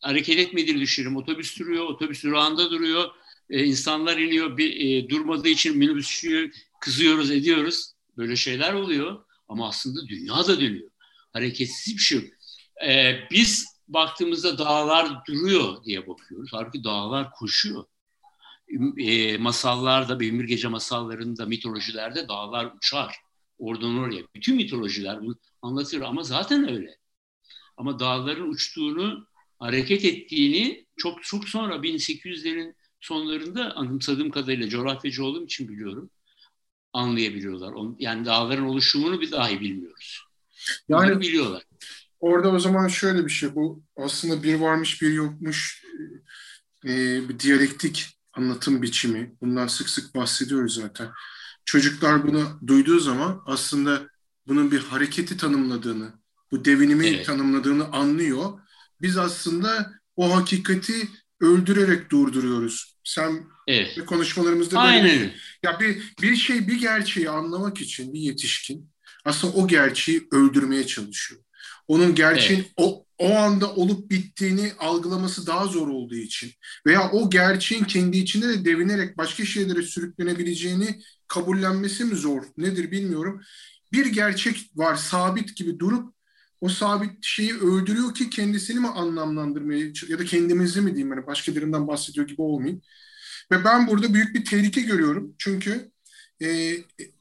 hareket 0.00 0.38
etmediğini 0.38 0.80
düşünüyorum. 0.80 1.16
Otobüs 1.16 1.58
duruyor, 1.58 1.84
otobüs 1.84 2.24
durağında 2.24 2.70
duruyor. 2.70 3.10
E, 3.50 3.64
insanlar 3.64 4.16
iniyor, 4.16 4.56
bir, 4.56 4.80
e, 4.80 5.08
durmadığı 5.08 5.48
için 5.48 5.78
minibüsçüyü 5.78 6.52
kızıyoruz, 6.80 7.30
ediyoruz. 7.30 7.92
Böyle 8.16 8.36
şeyler 8.36 8.72
oluyor. 8.72 9.24
Ama 9.48 9.68
aslında 9.68 10.08
dünya 10.08 10.46
da 10.46 10.60
dönüyor. 10.60 10.90
Hareketsiz 11.38 11.94
bir 11.94 12.00
şey 12.00 12.18
yok. 12.18 12.28
E, 12.86 13.16
biz 13.30 13.66
baktığımızda 13.88 14.58
dağlar 14.58 15.26
duruyor 15.26 15.84
diye 15.84 16.06
bakıyoruz. 16.06 16.50
Halbuki 16.52 16.84
dağlar 16.84 17.30
koşuyor. 17.30 17.84
E, 18.98 19.38
masallarda, 19.38 20.20
Beymir 20.20 20.44
Gece 20.44 20.68
masallarında, 20.68 21.46
mitolojilerde 21.46 22.28
dağlar 22.28 22.72
uçar. 22.76 23.16
Oradan 23.58 23.98
oraya. 23.98 24.22
Bütün 24.34 24.56
mitolojiler 24.56 25.20
bunu 25.20 25.36
anlatır 25.62 26.00
ama 26.00 26.22
zaten 26.22 26.70
öyle. 26.70 26.98
Ama 27.76 27.98
dağların 27.98 28.50
uçtuğunu 28.50 29.26
hareket 29.58 30.04
ettiğini 30.04 30.86
çok 30.96 31.22
çok 31.22 31.48
sonra 31.48 31.82
1800'lerin 31.82 32.74
sonlarında 33.00 33.76
anımsadığım 33.76 34.30
kadarıyla 34.30 34.68
coğrafyacı 34.68 35.24
olduğum 35.24 35.44
için 35.44 35.68
biliyorum 35.68 36.10
anlayabiliyorlar. 36.92 37.74
Yani 37.98 38.24
dağların 38.24 38.64
oluşumunu 38.64 39.20
bir 39.20 39.30
dahi 39.30 39.60
bilmiyoruz. 39.60 40.27
Yani 40.88 41.02
Bunları 41.02 41.20
biliyorlar. 41.20 41.62
Orada 42.20 42.50
o 42.50 42.58
zaman 42.58 42.88
şöyle 42.88 43.24
bir 43.24 43.30
şey 43.30 43.54
bu 43.54 43.82
aslında 43.96 44.42
bir 44.42 44.54
varmış 44.54 45.02
bir 45.02 45.12
yokmuş 45.12 45.84
e, 46.84 46.88
bir 47.28 47.38
diyalektik 47.38 48.18
anlatım 48.32 48.82
biçimi. 48.82 49.32
Bundan 49.40 49.66
sık 49.66 49.88
sık 49.88 50.14
bahsediyoruz 50.14 50.74
zaten. 50.74 51.08
Çocuklar 51.64 52.26
bunu 52.26 52.60
duyduğu 52.66 52.98
zaman 52.98 53.42
aslında 53.46 54.08
bunun 54.46 54.70
bir 54.70 54.80
hareketi 54.80 55.36
tanımladığını, 55.36 56.12
bu 56.50 56.64
devinimi 56.64 57.06
evet. 57.06 57.26
tanımladığını 57.26 57.84
anlıyor 57.84 58.60
biz 59.00 59.16
aslında 59.16 59.92
o 60.16 60.36
hakikati 60.36 61.08
öldürerek 61.40 62.10
durduruyoruz. 62.10 62.96
Sen 63.04 63.46
evet. 63.66 64.04
konuşmalarımızda 64.06 64.78
Aynen. 64.78 65.04
böyle 65.04 65.34
ya 65.62 65.80
bir 65.80 66.14
bir 66.22 66.36
şey 66.36 66.68
bir 66.68 66.80
gerçeği 66.80 67.30
anlamak 67.30 67.80
için 67.80 68.12
bir 68.12 68.20
yetişkin 68.20 68.90
aslında 69.24 69.52
o 69.52 69.68
gerçeği 69.68 70.28
öldürmeye 70.32 70.86
çalışıyor. 70.86 71.40
Onun 71.88 72.14
gerçeğin 72.14 72.60
evet. 72.60 72.72
o 72.76 73.04
o 73.18 73.34
anda 73.34 73.74
olup 73.74 74.10
bittiğini 74.10 74.72
algılaması 74.78 75.46
daha 75.46 75.66
zor 75.66 75.88
olduğu 75.88 76.14
için 76.14 76.50
veya 76.86 77.10
o 77.10 77.30
gerçeğin 77.30 77.84
kendi 77.84 78.18
içinde 78.18 78.48
de 78.48 78.64
devinerek 78.64 79.18
başka 79.18 79.44
şeylere 79.44 79.82
sürüklenebileceğini 79.82 81.00
kabullenmesi 81.28 82.04
mi 82.04 82.14
zor 82.14 82.42
nedir 82.56 82.90
bilmiyorum. 82.90 83.42
Bir 83.92 84.06
gerçek 84.06 84.70
var 84.76 84.96
sabit 84.96 85.56
gibi 85.56 85.78
durup 85.78 86.14
o 86.60 86.68
sabit 86.68 87.24
şeyi 87.24 87.54
öldürüyor 87.54 88.14
ki 88.14 88.30
kendisini 88.30 88.80
mi 88.80 88.88
anlamlandırmaya 88.88 89.86
ya 90.08 90.18
da 90.18 90.24
kendimizi 90.24 90.80
mi 90.80 90.94
diyeyim 90.94 91.12
yani 91.12 91.26
başka 91.26 91.56
birinden 91.56 91.88
bahsediyor 91.88 92.28
gibi 92.28 92.42
olmayayım. 92.42 92.82
Ve 93.52 93.64
ben 93.64 93.86
burada 93.86 94.14
büyük 94.14 94.34
bir 94.34 94.44
tehlike 94.44 94.80
görüyorum. 94.80 95.34
Çünkü 95.38 95.90
e, 96.42 96.76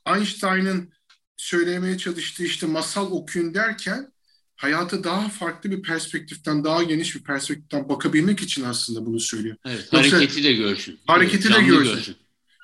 Einstein'ın 0.08 0.94
söylemeye 1.38 1.98
çalıştığı 1.98 2.44
işte 2.44 2.68
masal 2.68 3.12
okuyun 3.12 3.54
derken 3.54 4.12
hayata 4.56 5.04
daha 5.04 5.30
farklı 5.30 5.72
bir 5.72 5.82
perspektiften, 5.82 6.64
daha 6.64 6.84
geniş 6.84 7.16
bir 7.16 7.24
perspektiften 7.24 7.90
bakabilmek 7.90 8.42
için 8.42 8.64
aslında 8.64 9.06
bunu 9.06 9.20
söylüyor. 9.20 9.58
Evet, 9.66 9.90
Yoksa, 9.94 10.18
hareketi 10.18 10.44
de 10.44 10.54
görsün. 10.54 11.00
Hareketi 11.08 11.48
evet, 11.48 11.58
de 11.58 11.64
görsün. 11.64 11.96
görsün. 11.96 12.16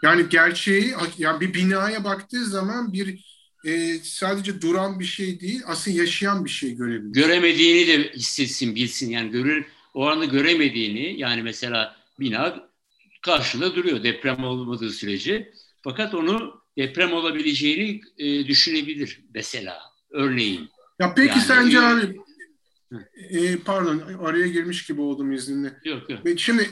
Yani 0.04 0.30
gerçeği, 0.30 0.94
yani 1.18 1.42
bir 1.42 1.54
binaya 1.54 2.04
baktığı 2.04 2.46
zaman 2.46 2.94
bir 2.94 3.26
e, 3.66 4.00
sadece 4.04 4.62
duran 4.62 5.00
bir 5.00 5.06
şey 5.06 5.40
değil, 5.40 5.62
aslında 5.66 5.98
yaşayan 5.98 6.46
bir 6.46 6.50
şey 6.50 6.76
görebilir. 6.76 7.14
Göremediğini 7.14 7.88
de 7.88 8.14
hissetsin, 8.14 8.76
bilsin. 8.76 9.10
Yani 9.10 9.32
görür, 9.32 9.66
o 9.94 10.08
anda 10.08 10.26
göremediğini, 10.26 11.20
yani 11.20 11.44
mesela 11.44 11.96
bina 12.20 12.70
karşında 13.22 13.76
duruyor 13.76 14.04
deprem 14.04 14.44
olmadığı 14.44 14.90
sürece. 14.90 15.54
Fakat 15.84 16.14
onu 16.14 16.63
deprem 16.78 17.14
olabileceğini 17.14 18.02
e, 18.18 18.48
düşünebilir 18.48 19.22
mesela, 19.34 19.80
örneğin. 20.12 20.70
Ya 21.00 21.14
peki 21.16 21.30
yani, 21.30 21.42
sence 21.42 21.80
abi, 21.82 22.16
e, 23.30 23.58
pardon 23.58 24.02
araya 24.24 24.48
girmiş 24.48 24.86
gibi 24.86 25.02
oldum 25.02 25.32
izninle. 25.32 25.74
Yok 25.86 26.10
yok. 26.10 26.20
Şimdi 26.38 26.70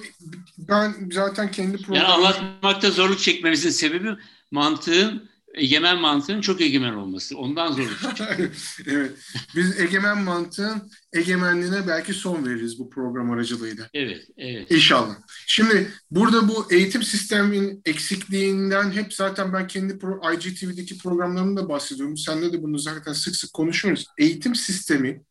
ben 0.57 0.95
zaten 1.11 1.51
kendi 1.51 1.77
programım... 1.77 1.95
Yani 1.95 2.13
anlatmakta 2.13 2.91
zorluk 2.91 3.19
çekmemizin 3.19 3.69
sebebi 3.69 4.09
mantığın 4.51 5.29
egemen 5.53 6.01
mantığın 6.01 6.41
çok 6.41 6.61
egemen 6.61 6.93
olması. 6.93 7.37
Ondan 7.37 7.71
zor 7.71 7.99
evet. 8.87 9.11
Biz 9.55 9.79
egemen 9.79 10.17
mantığın 10.17 10.91
egemenliğine 11.13 11.87
belki 11.87 12.13
son 12.13 12.45
veririz 12.45 12.79
bu 12.79 12.89
program 12.89 13.31
aracılığıyla. 13.31 13.89
Evet, 13.93 14.27
evet. 14.37 14.71
İnşallah. 14.71 15.15
Şimdi 15.47 15.91
burada 16.11 16.47
bu 16.47 16.67
eğitim 16.71 17.03
sistemin 17.03 17.81
eksikliğinden 17.85 18.91
hep 18.91 19.13
zaten 19.13 19.53
ben 19.53 19.67
kendi 19.67 19.99
pro, 19.99 20.33
IGTV'deki 20.33 20.97
programlarımda 20.97 21.69
bahsediyorum. 21.69 22.17
Senle 22.17 22.53
de 22.53 22.63
bunu 22.63 22.79
zaten 22.79 23.13
sık 23.13 23.35
sık 23.35 23.53
konuşuyoruz. 23.53 24.05
Eğitim 24.17 24.55
sistemi 24.55 25.21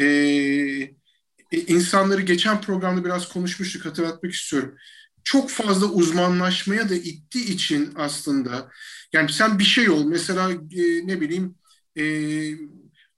e, 0.00 0.06
insanları 1.52 2.20
geçen 2.22 2.60
programda 2.60 3.04
biraz 3.04 3.28
konuşmuştuk 3.28 3.84
hatırlatmak 3.84 4.32
istiyorum 4.32 4.74
çok 5.24 5.50
fazla 5.50 5.86
uzmanlaşmaya 5.86 6.88
da 6.88 6.94
ittiği 6.94 7.44
için 7.44 7.92
aslında 7.96 8.70
yani 9.12 9.32
sen 9.32 9.58
bir 9.58 9.64
şey 9.64 9.90
ol 9.90 10.04
mesela 10.04 10.50
e, 10.52 11.06
ne 11.06 11.20
bileyim 11.20 11.54
e, 11.98 12.04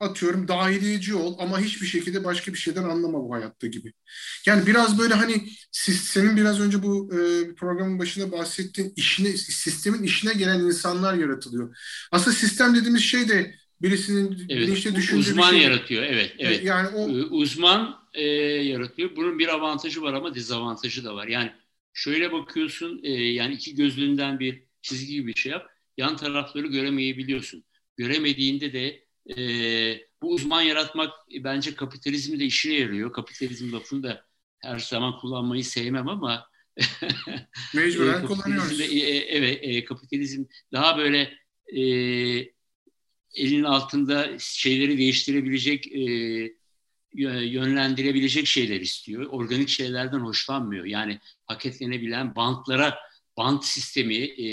atıyorum 0.01 0.49
dahiliyeci 0.49 1.15
ol 1.15 1.37
ama 1.39 1.61
hiçbir 1.61 1.87
şekilde 1.87 2.25
başka 2.25 2.53
bir 2.53 2.59
şeyden 2.59 2.83
anlama 2.83 3.25
bu 3.25 3.35
hayatta 3.35 3.67
gibi. 3.67 3.93
Yani 4.47 4.67
biraz 4.67 4.99
böyle 4.99 5.15
hani 5.15 5.49
siz, 5.73 6.01
senin 6.01 6.37
biraz 6.37 6.61
önce 6.61 6.83
bu 6.83 7.11
e, 7.13 7.55
programın 7.55 7.99
başında 7.99 8.33
bahsettiğin 8.33 8.93
işine, 8.97 9.29
sistemin 9.37 10.03
işine 10.03 10.33
gelen 10.33 10.61
insanlar 10.61 11.15
yaratılıyor. 11.15 11.77
Aslında 12.13 12.37
sistem 12.37 12.75
dediğimiz 12.75 13.03
şey 13.03 13.29
de 13.29 13.55
birisinin 13.83 14.47
evet, 14.49 14.63
bilinçli 14.63 14.95
düşündüğü 14.95 15.21
uzman 15.21 15.53
bir 15.53 15.57
şey. 15.57 15.67
yaratıyor 15.67 16.03
evet 16.03 16.33
e, 16.39 16.45
evet. 16.45 16.65
Yani 16.65 16.89
o 16.89 17.05
uzman 17.37 17.97
e, 18.15 18.23
yaratıyor. 18.63 19.17
Bunun 19.17 19.39
bir 19.39 19.49
avantajı 19.49 20.03
var 20.03 20.13
ama 20.13 20.35
dezavantajı 20.35 21.05
da 21.05 21.15
var. 21.15 21.27
Yani 21.27 21.53
şöyle 21.95 22.33
bakıyorsun 22.33 23.01
e, 23.03 23.11
yani 23.13 23.55
iki 23.55 23.75
gözlüğünden 23.75 24.41
bir 24.41 24.63
çizgi 24.83 25.15
gibi 25.15 25.27
bir 25.27 25.41
şey 25.41 25.53
yap. 25.53 25.71
Yan 25.97 26.17
tarafları 26.17 26.67
göremeyebiliyorsun. 26.67 27.65
Göremediğinde 27.97 28.73
de 28.73 29.05
e, 29.37 29.37
bu 30.23 30.31
uzman 30.31 30.63
yaratmak 30.63 31.11
e, 31.35 31.45
bence 31.45 31.75
kapitalizmde 31.75 32.45
işine 32.45 32.75
yarıyor. 32.75 33.13
Kapitalizm 33.13 33.73
lafını 33.73 34.03
da 34.03 34.27
her 34.59 34.79
zaman 34.79 35.19
kullanmayı 35.19 35.65
sevmem 35.65 36.09
ama 36.09 36.47
Mecburen 37.75 38.23
e, 38.23 38.27
kullanıyoruz. 38.27 38.81
E, 38.81 38.85
e, 38.85 39.17
evet, 39.17 39.59
e, 39.63 39.85
kapitalizm 39.85 40.45
daha 40.73 40.99
böyle 40.99 41.33
e, 41.77 41.83
elin 43.35 43.65
altında 43.65 44.39
şeyleri 44.39 44.99
değiştirebilecek, 44.99 45.93
e, 45.93 46.01
yönlendirebilecek 47.15 48.47
şeyler 48.47 48.81
istiyor. 48.81 49.27
Organik 49.27 49.69
şeylerden 49.69 50.19
hoşlanmıyor. 50.19 50.85
Yani 50.85 51.19
paketlenebilen 51.47 52.37
bantlara, 52.37 52.99
bant 53.37 53.65
sistemi, 53.65 54.17
e, 54.17 54.47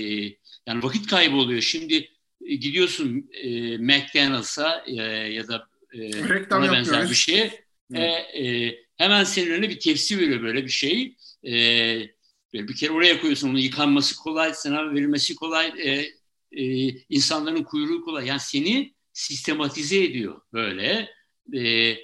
yani 0.68 0.84
vakit 0.84 1.08
kaybı 1.08 1.36
oluyor. 1.36 1.62
Şimdi 1.62 2.10
e, 2.46 2.56
gidiyorsun 2.56 3.30
e, 3.34 3.77
McDonald's'a 3.77 4.84
e, 4.88 4.94
ya 5.34 5.48
da 5.48 5.68
e, 5.94 6.00
Reklam 6.30 6.62
buna 6.62 6.72
benzer 6.72 7.10
bir 7.10 7.15
şeye. 7.15 7.65
E, 7.94 8.01
e, 8.03 8.75
hemen 8.98 9.24
senin 9.24 9.51
önüne 9.51 9.70
bir 9.70 9.80
tepsi 9.80 10.20
veriyor 10.20 10.41
böyle 10.41 10.63
bir 10.63 10.70
şey. 10.70 11.15
E, 11.46 11.53
bir 12.53 12.75
kere 12.75 12.91
oraya 12.91 13.22
koyuyorsun 13.22 13.50
onu 13.50 13.60
yıkanması 13.60 14.15
kolay, 14.15 14.53
sana 14.53 14.94
verilmesi 14.94 15.36
kolay, 15.36 15.74
e, 15.77 16.06
e, 16.51 16.88
insanların 17.10 17.63
kuyruğu 17.63 18.01
kolay. 18.01 18.27
Yani 18.27 18.39
seni 18.39 18.94
sistematize 19.13 20.03
ediyor 20.03 20.41
böyle. 20.53 21.10
E, 21.53 21.96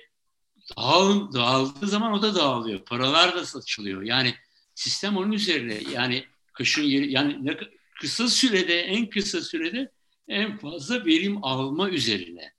dağıl, 0.77 1.33
dağıldığı 1.33 1.87
zaman 1.87 2.13
o 2.13 2.21
da 2.21 2.35
dağılıyor. 2.35 2.85
Paralar 2.85 3.35
da 3.35 3.45
saçılıyor. 3.45 4.01
Yani 4.01 4.33
sistem 4.75 5.17
onun 5.17 5.31
üzerine 5.31 5.81
yani 5.93 6.25
kışın 6.53 6.83
yeri 6.83 7.11
yani 7.11 7.45
ne, 7.45 7.57
kısa 8.01 8.27
sürede 8.27 8.81
en 8.81 9.09
kısa 9.09 9.41
sürede 9.41 9.91
en 10.27 10.57
fazla 10.57 11.05
verim 11.05 11.43
alma 11.43 11.89
üzerine. 11.89 12.53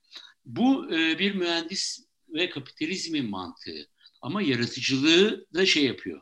Bu 0.45 0.95
e, 0.95 1.19
bir 1.19 1.35
mühendis 1.35 2.07
ve 2.29 2.50
kapitalizmin 2.50 3.31
mantığı. 3.31 3.88
Ama 4.23 4.43
yaratıcılığı 4.43 5.47
da 5.55 5.67
şey 5.67 5.85
yapıyor. 5.85 6.21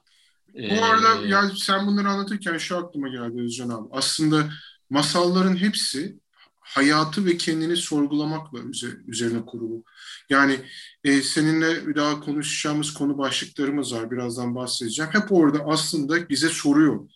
Bu 0.55 0.85
arada 0.85 1.27
ya 1.27 1.51
sen 1.57 1.87
bunları 1.87 2.09
anlatırken 2.09 2.59
şu 2.59 2.77
aklıma 2.77 3.09
geldi 3.09 3.41
Özcan 3.41 3.69
abi. 3.69 3.89
Aslında 3.93 4.51
masalların 4.91 5.57
hepsi 5.57 6.19
hayatı 6.67 7.27
ve 7.27 7.37
kendini 7.37 7.77
sorgulamakla 7.77 8.59
üzerine 9.07 9.47
kurulu. 9.47 9.85
Yani 10.31 10.61
e, 11.05 11.23
seninle 11.23 11.87
bir 11.87 11.95
daha 11.95 12.21
konuşacağımız 12.21 12.95
konu 12.95 13.19
başlıklarımız 13.19 13.95
var. 13.95 14.11
Birazdan 14.11 14.55
bahsedeceğim. 14.55 15.11
Hep 15.15 15.33
orada 15.33 15.59
aslında 15.67 16.29
bize 16.29 16.49
soruyor. 16.49 17.09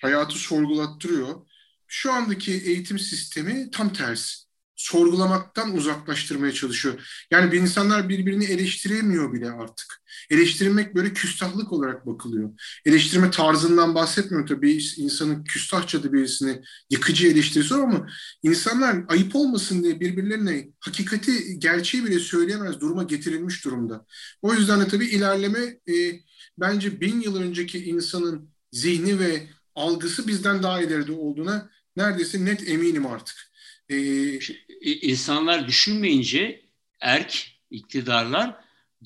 Hayatı 0.00 0.38
sorgulattırıyor. 0.38 1.46
Şu 1.86 2.12
andaki 2.12 2.52
eğitim 2.52 2.98
sistemi 2.98 3.70
tam 3.70 3.92
tersi 3.92 4.47
sorgulamaktan 4.78 5.76
uzaklaştırmaya 5.76 6.52
çalışıyor. 6.52 7.26
Yani 7.30 7.52
bir 7.52 7.60
insanlar 7.60 8.08
birbirini 8.08 8.44
eleştiremiyor 8.44 9.32
bile 9.32 9.50
artık. 9.50 10.02
Eleştirmek 10.30 10.94
böyle 10.94 11.12
küstahlık 11.12 11.72
olarak 11.72 12.06
bakılıyor. 12.06 12.50
Eleştirme 12.84 13.30
tarzından 13.30 13.94
bahsetmiyorum 13.94 14.48
tabii 14.48 14.78
insanın 14.96 15.44
küstahça 15.44 16.02
da 16.02 16.12
birisini 16.12 16.62
yıkıcı 16.90 17.28
eleştirisi 17.28 17.74
ama 17.74 18.08
insanlar 18.42 18.96
ayıp 19.08 19.36
olmasın 19.36 19.82
diye 19.82 20.00
birbirlerine 20.00 20.68
hakikati, 20.80 21.58
gerçeği 21.58 22.04
bile 22.04 22.18
söyleyemez 22.18 22.80
duruma 22.80 23.02
getirilmiş 23.02 23.64
durumda. 23.64 24.06
O 24.42 24.54
yüzden 24.54 24.80
de 24.80 24.88
tabii 24.88 25.06
ilerleme 25.06 25.60
e, 25.88 26.20
bence 26.58 27.00
bin 27.00 27.20
yıl 27.20 27.36
önceki 27.36 27.84
insanın 27.84 28.50
zihni 28.72 29.18
ve 29.18 29.46
algısı 29.74 30.26
bizden 30.26 30.62
daha 30.62 30.82
ileride 30.82 31.12
olduğuna 31.12 31.70
neredeyse 31.96 32.44
net 32.44 32.68
eminim 32.68 33.06
artık. 33.06 33.47
Ee, 33.90 34.38
insanlar 34.80 35.68
düşünmeyince 35.68 36.62
erk 37.00 37.46
iktidarlar 37.70 38.54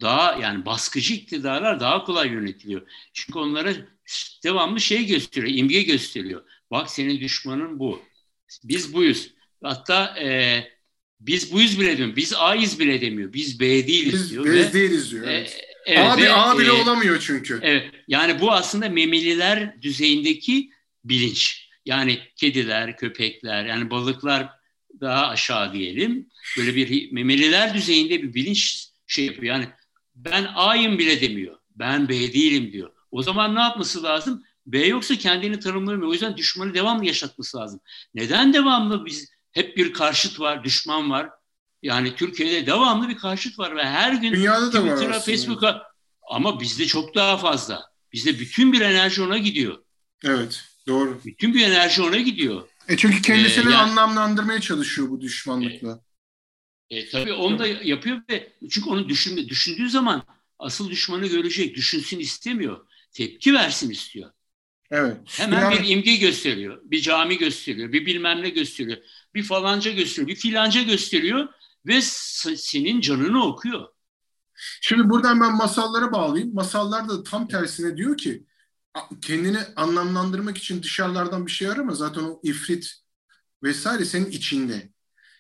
daha 0.01 0.39
yani 0.43 0.67
baskıcı 0.67 1.15
iktidarlar 1.15 1.81
daha 1.81 2.05
kolay 2.05 2.29
yönetiliyor. 2.29 2.83
Çünkü 3.13 3.39
onlara 3.39 3.75
devamlı 4.45 4.81
şey 4.81 5.07
gösteriyor, 5.07 5.59
imge 5.59 5.83
gösteriyor. 5.83 6.43
Bak 6.71 6.91
senin 6.91 7.21
düşmanın 7.21 7.79
bu. 7.79 8.03
Biz 8.65 8.95
buyuz. 8.95 9.31
Hatta 9.63 10.19
e, 10.19 10.65
biz 11.21 11.53
buyuz 11.53 11.81
bile 11.81 11.99
demiyor. 11.99 12.17
Biz 12.17 12.35
A'yız 12.35 12.79
bile 12.81 13.01
demiyor. 13.01 13.33
Biz 13.33 13.61
B 13.61 13.87
değiliz 13.87 14.13
biz, 14.13 14.31
diyor. 14.31 14.45
Biz 14.45 14.53
ve, 14.53 14.73
değiliz 14.73 15.13
diyor. 15.13 15.25
Evet. 15.29 15.61
E, 15.87 15.93
evet, 15.93 16.11
A, 16.11 16.17
ve, 16.17 16.33
A 16.33 16.59
bile 16.59 16.69
e, 16.69 16.73
olamıyor 16.73 17.21
çünkü. 17.21 17.61
Evet. 17.63 17.91
Yani 18.09 18.41
bu 18.41 18.53
aslında 18.53 18.89
memeliler 18.89 19.83
düzeyindeki 19.83 20.71
bilinç. 21.05 21.69
Yani 21.87 22.19
kediler, 22.37 22.97
köpekler, 22.97 23.65
yani 23.65 23.91
balıklar 23.91 24.49
daha 25.03 25.27
aşağı 25.27 25.73
diyelim. 25.73 26.29
Böyle 26.59 26.77
bir 26.77 27.13
memeliler 27.13 27.75
düzeyinde 27.75 28.23
bir 28.23 28.35
bilinç 28.35 28.89
şey 29.07 29.27
yapıyor. 29.27 29.55
Yani 29.55 29.69
ben 30.15 30.49
A'yım 30.55 30.99
bile 30.99 31.21
demiyor. 31.21 31.57
Ben 31.77 32.09
B 32.09 32.15
değilim 32.33 32.73
diyor. 32.73 32.91
O 33.11 33.23
zaman 33.23 33.55
ne 33.55 33.61
yapması 33.61 34.03
lazım? 34.03 34.43
B 34.67 34.87
yoksa 34.87 35.17
kendini 35.17 35.61
tanımlamıyor. 35.61 36.09
O 36.09 36.13
yüzden 36.13 36.37
düşmanı 36.37 36.75
devamlı 36.75 37.07
yaşatması 37.07 37.57
lazım. 37.57 37.81
Neden 38.15 38.53
devamlı 38.53 39.07
biz 39.07 39.33
hep 39.53 39.77
bir 39.77 39.93
karşıt 39.93 40.41
var, 40.41 40.65
düşman 40.65 41.11
var? 41.11 41.31
Yani 41.83 42.17
Türkiye'de 42.17 42.67
devamlı 42.67 43.09
bir 43.09 43.17
karşıt 43.17 43.59
var 43.59 43.77
ve 43.77 43.85
her 43.85 44.13
gün 44.13 44.33
Dünyada 44.33 44.73
da 44.73 44.81
Twitter'a, 44.81 45.21
Facebook'a 45.21 45.83
ama 46.31 46.61
bizde 46.61 46.87
çok 46.87 47.15
daha 47.15 47.37
fazla. 47.37 47.83
Bizde 48.13 48.39
bütün 48.39 48.73
bir 48.73 48.81
enerji 48.81 49.23
ona 49.23 49.39
gidiyor. 49.39 49.79
Evet, 50.25 50.65
doğru. 50.89 51.21
Bütün 51.25 51.55
bir 51.55 51.65
enerji 51.65 52.03
ona 52.03 52.17
gidiyor. 52.17 52.69
E 52.89 52.97
çünkü 52.97 53.23
kendisini 53.23 53.69
ee, 53.69 53.73
yani, 53.73 53.77
anlamlandırmaya 53.77 54.61
çalışıyor 54.61 55.09
bu 55.11 55.21
düşmanlıkla. 55.21 56.01
E, 56.91 56.99
e, 56.99 57.09
tabii 57.09 57.33
onu 57.33 57.59
da 57.59 57.67
yapıyor 57.67 58.23
ve 58.31 58.53
çünkü 58.71 58.91
onu 58.91 59.09
düşün, 59.09 59.49
düşündüğü 59.49 59.91
zaman 59.91 60.23
asıl 60.59 60.91
düşmanı 60.91 61.27
görecek, 61.27 61.77
düşünsün 61.77 62.19
istemiyor. 62.19 62.87
Tepki 63.13 63.55
versin 63.55 63.91
istiyor. 63.91 64.31
Evet. 64.91 65.17
Hemen 65.27 65.61
yani, 65.61 65.75
bir 65.75 65.89
imge 65.89 66.17
gösteriyor, 66.17 66.81
bir 66.85 67.01
cami 67.01 67.39
gösteriyor, 67.39 67.93
bir 67.93 68.07
bilmem 68.07 68.43
ne 68.43 68.49
gösteriyor, 68.49 68.99
bir 69.35 69.43
falanca 69.43 69.93
gösteriyor, 69.93 70.29
bir 70.29 70.37
filanca 70.37 70.83
gösteriyor 70.83 71.49
ve 71.87 72.01
senin 72.57 73.01
canını 73.01 73.45
okuyor. 73.45 73.89
Şimdi 74.81 75.11
buradan 75.11 75.41
ben 75.41 75.57
masallara 75.57 76.13
bağlayayım. 76.13 76.55
Masallar 76.55 77.09
da 77.09 77.23
tam 77.23 77.49
tersine 77.49 77.97
diyor 77.97 78.17
ki 78.17 78.47
kendini 79.21 79.59
anlamlandırmak 79.77 80.59
için 80.59 80.83
dışarılardan 80.83 81.47
bir 81.47 81.51
şey 81.51 81.69
arama. 81.69 81.95
Zaten 81.95 82.23
o 82.23 82.41
ifrit 82.43 82.93
vesaire 83.63 84.05
senin 84.05 84.31
içinde. 84.31 84.93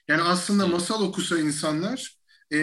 Yani 0.09 0.23
aslında 0.23 0.67
masal 0.67 1.03
okusa 1.03 1.39
insanlar 1.39 2.23
e, 2.53 2.57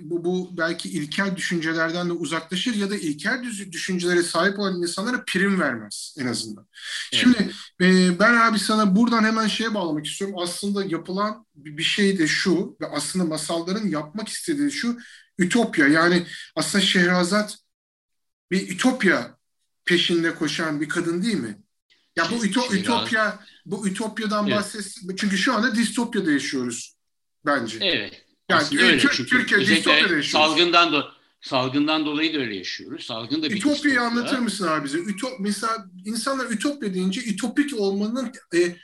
bu, 0.00 0.24
bu 0.24 0.58
belki 0.58 0.88
ilkel 0.88 1.36
düşüncelerden 1.36 2.08
de 2.08 2.12
uzaklaşır 2.12 2.74
ya 2.74 2.90
da 2.90 2.96
ilkel 2.96 3.44
düşüncelere 3.72 4.22
sahip 4.22 4.58
olan 4.58 4.82
insanlara 4.82 5.24
prim 5.26 5.60
vermez 5.60 6.16
en 6.18 6.26
azından. 6.26 6.68
Evet. 7.12 7.22
Şimdi 7.22 7.52
e, 7.80 8.18
ben 8.18 8.34
abi 8.34 8.58
sana 8.58 8.96
buradan 8.96 9.24
hemen 9.24 9.46
şeye 9.46 9.74
bağlamak 9.74 10.06
istiyorum. 10.06 10.36
Aslında 10.38 10.84
yapılan 10.84 11.46
bir 11.54 11.82
şey 11.82 12.18
de 12.18 12.26
şu 12.26 12.76
ve 12.80 12.86
aslında 12.86 13.24
masalların 13.24 13.88
yapmak 13.88 14.28
istediği 14.28 14.70
şu 14.70 14.98
ütopya. 15.38 15.86
Yani 15.88 16.26
aslında 16.56 16.84
Şehrazat 16.84 17.56
bir 18.50 18.70
ütopya 18.70 19.35
peşinde 19.86 20.34
koşan 20.34 20.80
bir 20.80 20.88
kadın 20.88 21.22
değil 21.22 21.36
mi? 21.36 21.58
Ya 22.16 22.26
bu 22.30 22.46
üto, 22.46 22.74
ütopya 22.74 23.38
bu 23.66 23.88
ütopyadan 23.88 24.46
evet. 24.46 24.56
bahsetsin. 24.56 25.16
Çünkü 25.16 25.38
şu 25.38 25.54
anda 25.54 25.74
distopyada 25.74 26.32
yaşıyoruz 26.32 26.96
bence. 27.46 27.78
Evet. 27.80 28.26
Yani 28.50 28.60
Aslında 28.60 28.82
öyle. 28.82 28.98
Çünkü 28.98 29.26
Türkiye 29.26 29.60
distopyada 29.60 30.00
yaşıyoruz. 30.00 30.30
Salgından 30.30 30.92
do 30.92 31.04
salgından 31.40 32.06
dolayı 32.06 32.34
da 32.34 32.38
öyle 32.38 32.56
yaşıyoruz. 32.56 33.04
Salgın 33.04 33.42
da 33.42 33.50
bir 33.50 33.56
Ütopyayı 33.56 34.00
anlatır 34.00 34.38
mısın 34.38 34.66
abi 34.66 34.84
bize? 34.84 34.98
Ütop 34.98 35.40
mesela 35.40 35.86
insanlar 36.04 36.50
ütopya 36.50 36.94
deyince 36.94 37.20
ütopik 37.20 37.80
olmanın 37.80 38.32
e, 38.54 38.76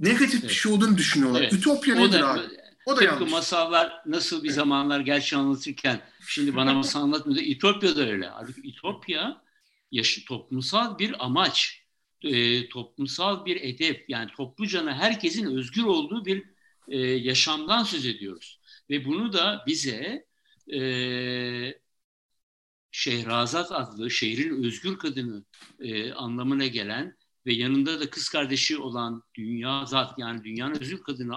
negatif 0.00 0.40
evet. 0.40 0.50
bir 0.50 0.54
şey 0.54 0.72
olduğunu 0.72 0.98
düşünüyorlar. 0.98 1.42
Evet. 1.42 1.52
Ütopya 1.52 1.94
nedir 1.94 2.20
da, 2.20 2.32
abi? 2.32 2.40
O 2.86 2.90
da 2.90 3.00
tıpkı 3.00 3.14
yanlış. 3.14 3.32
masallar 3.32 3.92
nasıl 4.06 4.44
bir 4.44 4.50
zamanlar 4.50 5.00
gerçi 5.00 5.36
anlatırken 5.36 6.00
şimdi 6.26 6.56
bana 6.56 6.74
masal 6.74 7.02
anlatmıyor 7.02 7.38
da 7.38 7.42
İtopya 7.42 7.96
da 7.96 8.10
öyle. 8.10 8.28
Halbuki 8.28 8.60
İtopya 8.60 9.42
yaşı, 9.96 10.24
toplumsal 10.24 10.98
bir 10.98 11.24
amaç, 11.24 11.82
e, 12.22 12.68
toplumsal 12.68 13.44
bir 13.44 13.60
edep 13.62 14.04
yani 14.08 14.30
toplucana 14.36 14.94
herkesin 14.94 15.56
özgür 15.56 15.84
olduğu 15.84 16.24
bir 16.24 16.44
e, 16.88 16.98
yaşamdan 16.98 17.82
söz 17.82 18.06
ediyoruz. 18.06 18.60
Ve 18.90 19.04
bunu 19.04 19.32
da 19.32 19.64
bize 19.66 20.26
e, 20.72 20.80
Şehrazat 22.98 23.72
adlı 23.72 24.10
şehrin 24.10 24.64
özgür 24.64 24.98
kadını 24.98 25.44
e, 25.80 26.12
anlamına 26.12 26.66
gelen 26.66 27.16
ve 27.46 27.52
yanında 27.54 28.00
da 28.00 28.10
kız 28.10 28.28
kardeşi 28.28 28.78
olan 28.78 29.22
Dünya 29.34 29.86
Zat 29.86 30.18
yani 30.18 30.44
dünyanın 30.44 30.80
özgür 30.80 31.02
kadını 31.02 31.36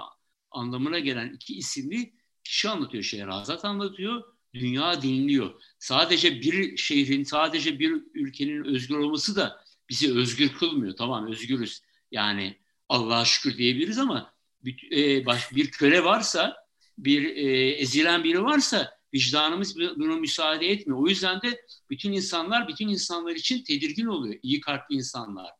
anlamına 0.50 0.98
gelen 0.98 1.32
iki 1.34 1.54
isimli 1.54 2.14
kişi 2.44 2.68
anlatıyor. 2.68 3.04
Şehrazat 3.04 3.64
anlatıyor 3.64 4.22
dünya 4.54 5.02
dinliyor. 5.02 5.62
Sadece 5.78 6.40
bir 6.40 6.76
şehrin, 6.76 7.24
sadece 7.24 7.78
bir 7.78 8.02
ülkenin 8.14 8.64
özgür 8.64 8.96
olması 8.96 9.36
da 9.36 9.64
bizi 9.88 10.14
özgür 10.14 10.52
kılmıyor. 10.52 10.96
Tamam 10.96 11.26
özgürüz. 11.26 11.82
Yani 12.10 12.58
Allah'a 12.88 13.24
şükür 13.24 13.58
diyebiliriz 13.58 13.98
ama 13.98 14.34
bir, 14.64 14.92
e, 14.92 15.26
bir 15.56 15.70
köle 15.70 16.04
varsa, 16.04 16.56
bir 16.98 17.24
e, 17.24 17.70
ezilen 17.70 18.24
biri 18.24 18.42
varsa 18.42 19.00
vicdanımız 19.14 19.76
buna 19.76 20.16
müsaade 20.16 20.70
etmiyor. 20.70 21.00
O 21.00 21.08
yüzden 21.08 21.42
de 21.42 21.66
bütün 21.90 22.12
insanlar 22.12 22.68
bütün 22.68 22.88
insanlar 22.88 23.32
için 23.32 23.64
tedirgin 23.64 24.06
oluyor. 24.06 24.38
İyi 24.42 24.60
kalpli 24.60 24.94
insanlar. 24.94 25.50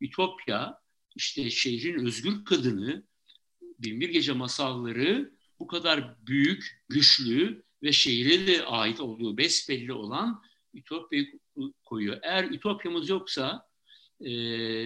Ütopya, 0.00 0.78
işte 1.16 1.50
şehrin 1.50 2.06
özgür 2.06 2.44
kadını, 2.44 3.02
Binbir 3.78 4.08
Gece 4.08 4.32
masalları 4.32 5.32
bu 5.58 5.66
kadar 5.66 6.26
büyük, 6.26 6.82
güçlü 6.88 7.64
ve 7.82 7.92
şehre 7.92 8.46
de 8.46 8.64
ait 8.64 9.00
olduğu 9.00 9.36
besbelli 9.36 9.92
olan 9.92 10.42
Ütopya'yı 10.74 11.40
koyuyor. 11.84 12.18
Eğer 12.22 12.44
Ütopyamız 12.44 13.08
yoksa 13.08 13.66
e, 14.20 14.30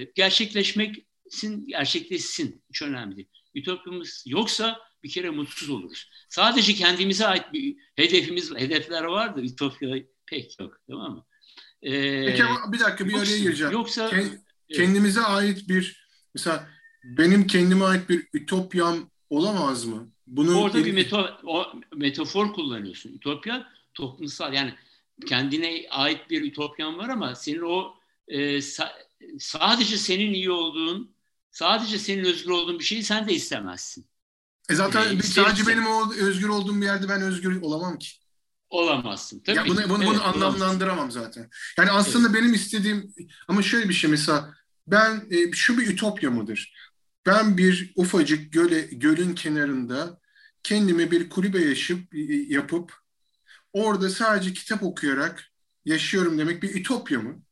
gerçekleşmeksin, 0.04 1.66
gerçekleşsin. 1.66 2.62
Hiç 2.70 2.82
önemli 2.82 3.16
değil. 3.16 3.28
Ütopyamız 3.54 4.24
yoksa 4.26 4.80
bir 5.02 5.08
kere 5.08 5.30
mutsuz 5.30 5.70
oluruz. 5.70 6.10
Sadece 6.28 6.74
kendimize 6.74 7.26
ait 7.26 7.52
bir 7.52 7.76
hedefimiz, 7.96 8.54
hedefler 8.54 9.04
vardır. 9.04 9.44
Ütopya 9.44 9.96
pek 10.26 10.60
yok. 10.60 10.80
Tamam 10.90 11.12
mı? 11.12 11.24
Ee, 11.82 12.26
Peki 12.26 12.44
ama 12.44 12.72
bir 12.72 12.80
dakika 12.80 13.06
bir 13.06 13.12
yoksa, 13.12 13.32
araya 13.32 13.38
gireceğim. 13.38 13.72
Yoksa 13.72 14.10
Kend, 14.10 14.30
kendimize 14.72 15.20
ait 15.20 15.68
bir 15.68 16.08
mesela 16.34 16.68
benim 17.04 17.46
kendime 17.46 17.84
ait 17.84 18.08
bir 18.08 18.28
ütopyam 18.32 19.10
olamaz 19.30 19.84
mı? 19.84 20.13
Bunu 20.26 20.60
Orada 20.60 20.84
bir 20.84 20.92
meto, 20.92 21.30
o, 21.44 21.72
metafor 21.94 22.52
kullanıyorsun. 22.52 23.12
Ütopya 23.12 23.66
toplumsal 23.94 24.52
yani 24.52 24.74
kendine 25.26 25.86
ait 25.90 26.30
bir 26.30 26.42
ütopyan 26.42 26.98
var 26.98 27.08
ama 27.08 27.34
senin 27.34 27.62
o 27.62 27.94
e, 28.28 28.60
sa, 28.60 28.92
sadece 29.38 29.98
senin 29.98 30.32
iyi 30.32 30.50
olduğun, 30.50 31.14
sadece 31.50 31.98
senin 31.98 32.24
özgür 32.24 32.50
olduğun 32.50 32.78
bir 32.78 32.84
şeyi 32.84 33.02
sen 33.02 33.28
de 33.28 33.32
istemezsin. 33.32 34.06
E 34.70 34.74
zaten 34.74 35.18
e, 35.18 35.22
sadece 35.22 35.66
benim 35.66 35.86
o, 35.86 36.14
özgür 36.14 36.48
olduğum 36.48 36.80
bir 36.80 36.86
yerde 36.86 37.08
ben 37.08 37.22
özgür 37.22 37.62
olamam 37.62 37.98
ki. 37.98 38.08
Olamazsın. 38.70 39.40
Tabii. 39.40 39.56
Ya 39.56 39.66
bunu 39.66 39.88
bunu, 39.88 40.04
evet, 40.04 40.14
bunu 40.14 40.24
anlamlandıramam 40.24 41.10
zaten. 41.10 41.50
Yani 41.78 41.90
aslında 41.90 42.28
evet. 42.28 42.42
benim 42.42 42.54
istediğim 42.54 43.14
ama 43.48 43.62
şöyle 43.62 43.88
bir 43.88 43.94
şey 43.94 44.10
mesela 44.10 44.54
ben 44.86 45.26
e, 45.30 45.52
şu 45.52 45.78
bir 45.78 45.86
ütopya 45.86 46.30
mıdır? 46.30 46.74
Ben 47.26 47.58
bir 47.58 47.92
ufacık 47.96 48.52
göle, 48.52 48.80
gölün 48.80 49.34
kenarında 49.34 50.20
kendime 50.62 51.10
bir 51.10 51.30
kulübe 51.30 51.58
yaşıp 51.64 52.14
yapıp 52.48 52.92
orada 53.72 54.10
sadece 54.10 54.52
kitap 54.52 54.82
okuyarak 54.82 55.52
yaşıyorum 55.84 56.38
demek 56.38 56.62
bir 56.62 56.74
ütopya 56.74 57.18
mı? 57.18 57.42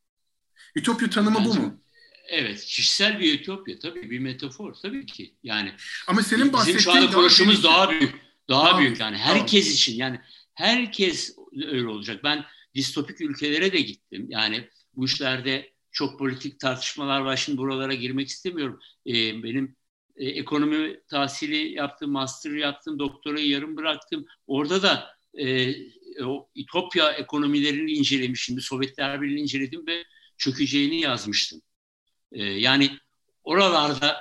Ütopya 0.76 1.11
tanımı 1.11 1.38
Bence, 1.38 1.50
bu 1.50 1.54
mu? 1.54 1.80
Evet, 2.28 2.64
kişisel 2.64 3.20
bir 3.20 3.40
ütopya 3.40 3.78
tabii 3.78 4.11
bir 4.11 4.18
metafor 4.18 4.74
tabii 4.74 5.06
ki. 5.06 5.35
Yani 5.42 5.72
ama 6.06 6.22
senin 6.22 6.52
bahsettiğin 6.52 6.78
bizim 6.78 6.92
şu 6.92 6.98
anda 6.98 7.11
konuşumuz 7.11 7.64
daha, 7.64 7.78
daha 7.78 7.90
büyük. 7.90 8.14
Daha 8.48 8.64
tamam, 8.64 8.80
büyük 8.82 9.00
yani 9.00 9.16
herkes 9.16 9.64
tamam. 9.64 9.74
için 9.74 9.96
yani 9.96 10.20
herkes 10.54 11.37
öyle 11.66 11.88
olacak. 11.88 12.24
Ben 12.24 12.44
distopik 12.74 13.20
ülkelere 13.20 13.72
de 13.72 13.80
gittim. 13.80 14.26
Yani 14.28 14.68
bu 14.96 15.04
işlerde 15.04 15.71
çok 15.92 16.18
politik 16.18 16.61
tartışmalar 16.61 17.20
var. 17.20 17.37
Şimdi 17.37 17.59
buralara 17.59 17.94
girmek 17.94 18.28
istemiyorum. 18.28 18.81
Ee, 19.07 19.42
benim 19.42 19.76
e, 20.16 20.28
ekonomi 20.28 21.00
tahsili 21.09 21.72
yaptım, 21.72 22.11
master 22.11 22.50
yaptım, 22.50 22.98
doktorayı 22.98 23.48
yarım 23.48 23.76
bıraktım. 23.76 24.26
Orada 24.46 24.83
da 24.83 25.16
e, 25.38 25.74
o 26.24 26.48
İtopya 26.55 27.12
ekonomilerini 27.12 27.92
incelemişim. 27.92 28.61
Sovyetler 28.61 29.22
Birliği'ni 29.22 29.40
inceledim 29.40 29.87
ve 29.87 30.05
çökeceğini 30.37 31.00
yazmıştım. 31.00 31.62
E, 32.33 32.44
yani 32.44 32.90
oralarda 33.44 34.16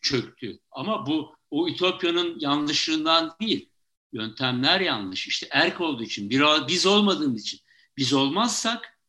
çöktü. 0.00 0.58
Ama 0.70 1.06
bu 1.06 1.34
o 1.50 1.68
İtopya'nın 1.68 2.40
yanlışlığından 2.40 3.36
değil. 3.40 3.68
Yöntemler 4.12 4.80
yanlış. 4.80 5.28
İşte 5.28 5.48
erk 5.50 5.80
olduğu 5.80 6.02
için, 6.02 6.30
bir, 6.30 6.42
biz 6.68 6.86
olmadığımız 6.86 7.42
için. 7.42 7.60
Biz 7.96 8.12
olmazsak 8.12 8.84
e, 8.84 8.99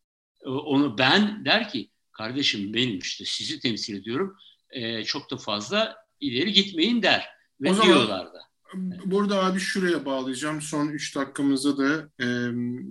onu 0.46 0.98
ben 0.98 1.46
der 1.46 1.70
ki 1.70 1.90
kardeşim 2.12 2.74
benim 2.74 3.00
işte 3.00 3.26
sizi 3.28 3.60
temsil 3.60 3.96
ediyorum. 3.96 4.36
E, 4.70 5.04
çok 5.04 5.32
da 5.32 5.38
fazla 5.38 5.96
ileri 6.20 6.54
gitmeyin 6.54 7.04
der. 7.04 7.26
Ve 7.62 7.72
o 7.72 7.74
zaman, 7.74 7.88
diyorlar 7.88 8.26
da. 8.26 8.42
Burada 9.06 9.44
abi 9.44 9.60
şuraya 9.60 10.06
bağlayacağım. 10.06 10.62
Son 10.62 10.88
üç 10.88 11.16
dakikamızda 11.16 11.78
da 11.78 12.10
e, 12.24 12.28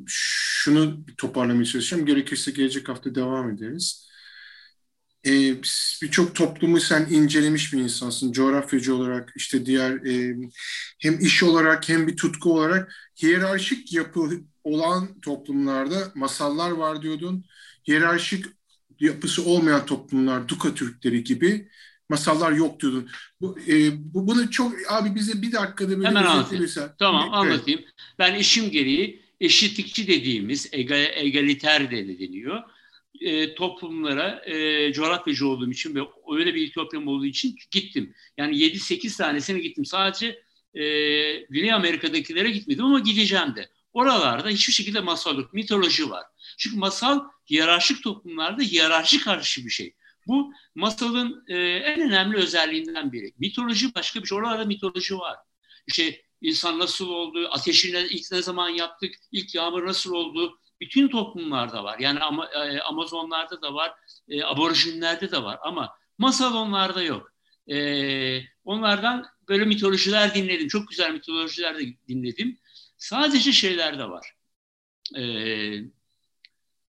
şunu 0.06 1.06
toparlamaya 1.18 1.64
çalışacağım. 1.64 2.06
Gerekirse 2.06 2.50
gelecek 2.50 2.88
hafta 2.88 3.14
devam 3.14 3.50
ederiz. 3.50 4.10
E, 5.26 5.30
Birçok 6.02 6.34
toplumu 6.34 6.80
sen 6.80 7.06
incelemiş 7.10 7.72
bir 7.72 7.78
insansın. 7.78 8.32
Coğrafyacı 8.32 8.94
olarak, 8.94 9.32
işte 9.36 9.66
diğer 9.66 9.92
e, 9.92 10.36
hem 10.98 11.20
iş 11.20 11.42
olarak 11.42 11.88
hem 11.88 12.06
bir 12.06 12.16
tutku 12.16 12.54
olarak 12.54 12.92
hiyerarşik 13.22 13.92
yapı 13.92 14.30
olan 14.64 15.20
toplumlarda 15.20 16.12
masallar 16.14 16.70
var 16.70 17.02
diyordun. 17.02 17.44
Hiyerarşik 17.88 18.44
yapısı 19.00 19.44
olmayan 19.44 19.86
toplumlar, 19.86 20.48
Duka 20.48 20.74
Türkleri 20.74 21.24
gibi 21.24 21.68
masallar 22.08 22.52
yok 22.52 22.80
diyordun. 22.80 23.08
Bu, 23.40 23.58
e, 23.68 23.74
bu 24.14 24.26
bunu 24.26 24.50
çok 24.50 24.72
abi 24.88 25.14
bize 25.14 25.42
bir 25.42 25.52
dakikada 25.52 25.96
böyle 25.96 26.08
Hemen 26.08 26.24
anlatayım. 26.24 26.66
Tamam 26.98 27.22
evet. 27.22 27.34
anlatayım. 27.34 27.80
Ben 28.18 28.34
işim 28.34 28.70
gereği 28.70 29.22
eşitlikçi 29.40 30.08
dediğimiz 30.08 30.68
egal, 30.72 31.06
egaliter 31.14 31.90
de 31.90 32.18
deniyor. 32.18 32.62
E, 33.20 33.54
toplumlara 33.54 34.42
e, 34.46 34.92
coğrafyacı 34.92 35.48
olduğum 35.48 35.70
için 35.70 35.94
ve 35.94 36.00
öyle 36.32 36.54
bir 36.54 36.68
ütopyam 36.68 37.08
olduğu 37.08 37.26
için 37.26 37.56
gittim. 37.70 38.14
Yani 38.36 38.56
7-8 38.56 39.16
tanesine 39.16 39.58
gittim. 39.58 39.84
Sadece 39.84 40.42
e, 40.74 40.82
Güney 41.50 41.72
Amerika'dakilere 41.72 42.50
gitmedim 42.50 42.84
ama 42.84 43.00
gideceğim 43.00 43.56
de. 43.56 43.68
Oralarda 43.92 44.48
hiçbir 44.48 44.72
şekilde 44.72 45.00
masal 45.00 45.38
yok. 45.38 45.52
Mitoloji 45.52 46.10
var. 46.10 46.24
Çünkü 46.58 46.76
masal 46.76 47.20
hiyerarşik 47.50 48.02
toplumlarda 48.02 48.62
hiyerarşi 48.62 49.20
karşı 49.20 49.64
bir 49.64 49.70
şey. 49.70 49.94
Bu 50.26 50.52
masalın 50.74 51.44
e, 51.48 51.56
en 51.58 52.00
önemli 52.00 52.36
özelliğinden 52.36 53.12
biri. 53.12 53.32
Mitoloji 53.38 53.94
başka 53.94 54.22
bir 54.22 54.26
şey. 54.26 54.38
Oralarda 54.38 54.64
mitoloji 54.64 55.18
var. 55.18 55.36
İşte 55.86 56.22
insan 56.40 56.78
nasıl 56.78 57.08
oldu, 57.08 57.48
ateşi 57.50 57.88
ilk 58.10 58.32
ne 58.32 58.42
zaman 58.42 58.68
yaptık, 58.68 59.14
ilk 59.32 59.54
yağmur 59.54 59.86
nasıl 59.86 60.12
oldu, 60.14 60.58
bütün 60.80 61.08
toplumlarda 61.08 61.84
var. 61.84 61.98
Yani 61.98 62.18
e, 62.54 62.80
Amazonlarda 62.80 63.62
da 63.62 63.74
var, 63.74 63.92
e, 64.28 64.44
aborjinlerde 64.44 65.30
de 65.30 65.42
var 65.42 65.58
ama 65.62 65.90
masal 66.18 66.54
onlarda 66.54 67.02
yok. 67.02 67.32
E, 67.70 67.76
onlardan 68.64 69.26
böyle 69.48 69.64
mitolojiler 69.64 70.34
dinledim. 70.34 70.68
Çok 70.68 70.88
güzel 70.88 71.12
mitolojiler 71.12 71.78
de 71.78 71.84
dinledim. 72.08 72.58
Sadece 73.00 73.52
şeyler 73.52 73.98
de 73.98 74.04
var. 74.04 74.34
E, 75.16 75.22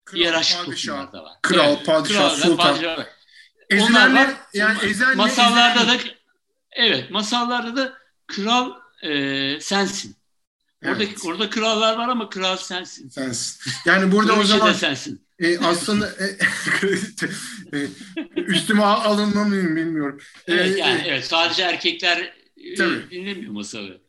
Kral, 0.04 0.42
padişah, 0.64 1.12
da 1.12 1.22
var. 1.22 1.32
Kral, 1.42 1.72
evet, 1.76 1.86
padişah, 1.86 2.18
kral, 2.18 2.36
sultan. 2.36 2.56
Padişah. 2.56 3.06
Onlar 3.80 4.14
var. 4.14 4.34
Yani 4.54 4.78
ezel 4.84 5.16
masallarda 5.16 5.88
da 5.88 5.96
evet, 6.72 7.10
masallarda 7.10 7.76
da 7.76 7.94
kral 8.26 8.72
e, 9.02 9.60
sensin. 9.60 10.16
Orada 10.84 11.04
evet. 11.04 11.18
orada 11.24 11.50
krallar 11.50 11.96
var 11.96 12.08
ama 12.08 12.30
kral 12.30 12.56
sensin. 12.56 13.08
Sensin. 13.08 13.72
Yani 13.86 14.12
burada 14.12 14.32
o 14.32 14.44
zaman 14.44 14.72
sensin. 14.72 15.26
E, 15.38 15.58
aslında 15.58 16.10
e, 16.10 16.38
e, 17.78 17.88
üstüme 18.36 18.82
alınma 18.82 19.44
mıyım 19.44 19.76
bilmiyorum. 19.76 20.18
Evet, 20.46 20.76
e, 20.76 20.78
yani, 20.78 21.00
e, 21.00 21.04
evet 21.08 21.24
sadece 21.24 21.62
erkekler 21.62 22.34
e, 22.56 22.74
tabii. 22.74 23.10
dinlemiyor 23.10 23.52
masalı. 23.52 24.00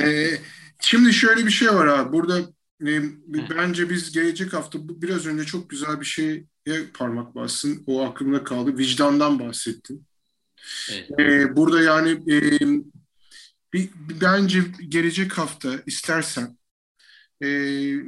e, 0.00 0.28
şimdi 0.82 1.12
şöyle 1.12 1.46
bir 1.46 1.50
şey 1.50 1.68
var 1.68 1.86
abi. 1.86 2.12
Burada 2.12 2.40
e, 2.86 3.02
bence 3.50 3.90
biz 3.90 4.12
gelecek 4.12 4.52
hafta 4.52 4.78
biraz 4.82 5.26
önce 5.26 5.44
çok 5.44 5.70
güzel 5.70 6.00
bir 6.00 6.06
şeye 6.06 6.46
parmak 6.94 7.34
bassın. 7.34 7.84
O 7.86 8.04
aklımda 8.04 8.44
kaldı. 8.44 8.78
Vicdandan 8.78 9.38
bahsettin. 9.38 10.06
Evet. 10.92 11.20
E, 11.20 11.56
burada 11.56 11.82
yani 11.82 12.10
e, 12.10 12.60
bir, 13.72 13.90
bence 14.20 14.62
gelecek 14.88 15.38
hafta 15.38 15.70
istersen 15.86 16.58
e, 17.40 17.48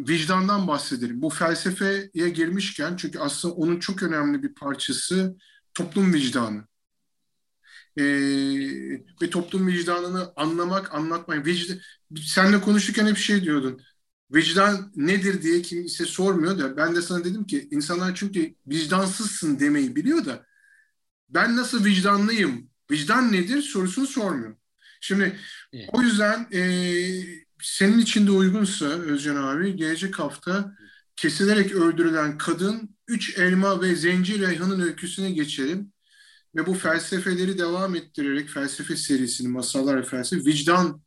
vicdandan 0.09 0.69
bahsedelim. 0.69 1.23
Bu 1.23 1.31
felsefeye 1.31 2.29
girmişken 2.29 2.97
çünkü 2.97 3.19
aslında 3.19 3.55
onun 3.55 3.79
çok 3.79 4.03
önemli 4.03 4.43
bir 4.43 4.55
parçası 4.55 5.37
toplum 5.75 6.15
vicdanı. 6.15 6.65
E, 7.97 8.05
ve 9.23 9.31
toplum 9.31 9.67
vicdanını 9.67 10.33
anlamak, 10.37 10.95
anlatmak. 10.95 11.47
Vicdan, 11.47 11.79
senle 12.23 12.61
konuşurken 12.61 13.07
hep 13.07 13.17
şey 13.17 13.45
diyordun. 13.45 13.81
Vicdan 14.35 14.93
nedir 14.97 15.43
diye 15.43 15.63
kimse 15.63 16.05
sormuyor 16.05 16.59
da 16.59 16.77
ben 16.77 16.97
de 16.97 17.03
sana 17.03 17.25
dedim 17.25 17.47
ki 17.47 17.69
insanlar 17.71 18.15
çünkü 18.15 18.55
vicdansızsın 18.67 19.61
demeyi 19.61 19.97
biliyor 19.97 20.25
da 20.25 20.47
ben 21.29 21.57
nasıl 21.57 21.85
vicdanlıyım, 21.85 22.71
vicdan 22.91 23.33
nedir 23.33 23.63
sorusunu 23.63 24.07
sormuyor. 24.07 24.57
Şimdi 25.01 25.39
evet. 25.73 25.89
o 25.93 26.03
yüzden 26.03 26.49
e, 26.53 26.63
senin 27.63 27.99
için 27.99 28.27
de 28.27 28.31
uygunsa 28.31 28.87
Özcan 28.87 29.37
abi 29.37 29.77
gelecek 29.77 30.19
hafta 30.19 30.77
kesilerek 31.17 31.73
öldürülen 31.73 32.39
kadın 32.39 32.97
üç 33.09 33.39
elma 33.39 33.83
ve 33.83 33.97
zenci 33.97 34.41
reyhanın 34.41 34.81
öyküsüne 34.81 35.31
geçelim. 35.31 35.93
Ve 36.57 36.67
bu 36.67 36.75
felsefeleri 36.75 37.59
devam 37.59 37.95
ettirerek 37.95 38.49
felsefe 38.49 38.97
serisini, 38.97 39.49
masallar 39.49 39.99
ve 39.99 40.03
felsefe, 40.03 40.45
vicdan 40.45 41.03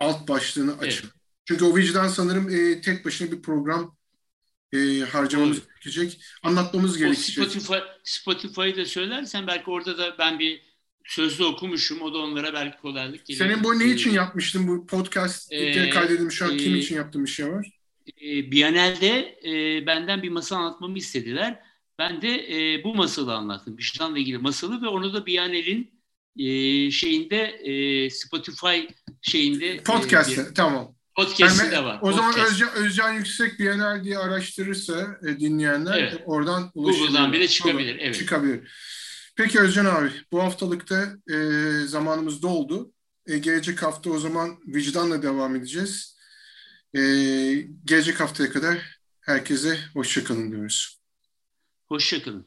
alt 0.00 0.28
başlığını 0.28 0.78
açın. 0.78 1.06
Evet. 1.06 1.14
Çünkü 1.44 1.64
o 1.64 1.76
vicdan 1.76 2.08
sanırım 2.08 2.48
e, 2.50 2.80
tek 2.80 3.04
başına 3.04 3.32
bir 3.32 3.42
program 3.42 3.96
e, 4.72 5.00
harcamamız 5.00 5.56
Doğru. 5.56 5.66
gerekecek. 5.68 6.20
Anlatmamız 6.42 6.96
O 6.96 6.98
gerekecek. 6.98 7.50
Spotify, 7.50 7.78
Spotify'ı 8.04 8.76
da 8.76 8.84
söylersen 8.84 9.46
belki 9.46 9.70
orada 9.70 9.98
da 9.98 10.18
ben 10.18 10.38
bir 10.38 10.62
sözlü 11.04 11.44
okumuşum. 11.44 12.02
O 12.02 12.14
da 12.14 12.18
onlara 12.18 12.52
belki 12.54 12.78
kolaylık 12.78 13.26
gelir. 13.26 13.38
Senin 13.38 13.64
bu 13.64 13.78
ne 13.78 13.84
için 13.86 14.10
yapmıştın 14.12 14.68
bu 14.68 14.86
podcast 14.86 15.52
Ee, 15.52 15.90
kaydedilmiş 15.90 16.34
şu 16.34 16.44
an 16.44 16.56
kim 16.56 16.74
e, 16.74 16.78
için 16.78 16.96
yaptığın 16.96 17.24
bir 17.24 17.30
şey 17.30 17.48
var? 17.48 17.70
e, 18.22 18.50
Biyanel'de 18.50 19.38
e, 19.44 19.86
benden 19.86 20.22
bir 20.22 20.28
masal 20.28 20.56
anlatmamı 20.56 20.98
istediler. 20.98 21.60
Ben 21.98 22.22
de 22.22 22.28
e, 22.74 22.84
bu 22.84 22.94
masalı 22.94 23.34
anlattım. 23.34 23.78
Vicdanla 23.78 24.18
ilgili 24.18 24.38
masalı 24.38 24.82
ve 24.82 24.88
onu 24.88 25.14
da 25.14 25.26
Biyanel'in 25.26 25.90
e, 26.38 26.90
şeyinde 26.90 27.42
e, 27.42 28.10
Spotify 28.10 28.80
şeyinde 29.22 29.66
e, 29.66 29.82
Podcast'te 29.82 30.46
bir- 30.48 30.54
tamam. 30.54 30.94
podcast'i 31.16 31.62
Yani 31.62 31.72
de 31.72 31.84
var. 31.84 31.98
O 32.02 32.12
zaman 32.12 32.30
Podcast. 32.32 32.50
Özcan, 32.52 32.70
Özcan 32.74 33.12
Yüksek 33.12 33.58
Bienal 33.58 34.04
diye 34.04 34.18
araştırırsa 34.18 35.18
e, 35.28 35.40
dinleyenler 35.40 35.98
Evet. 35.98 36.22
oradan 36.26 36.70
ulaşabilir. 36.74 37.06
Google'dan 37.06 37.32
bile 37.32 37.48
çıkabilir, 37.48 37.96
evet. 38.00 38.14
Çıkabilir. 38.18 38.72
Peki 39.36 39.60
Özcan 39.60 39.84
abi 39.84 40.10
bu 40.32 40.42
haftalıkta 40.42 41.08
e, 41.30 41.36
zamanımız 41.86 42.42
doldu. 42.42 42.92
E, 43.26 43.38
gelecek 43.38 43.82
hafta 43.82 44.10
o 44.10 44.18
zaman 44.18 44.58
vicdanla 44.66 45.22
devam 45.22 45.56
edeceğiz. 45.56 46.18
E, 46.94 47.00
gelecek 47.84 48.20
haftaya 48.20 48.52
kadar 48.52 48.98
herkese 49.20 49.78
hoşçakalın 49.94 50.50
diyoruz. 50.50 51.00
Hoşçakalın. 51.88 52.46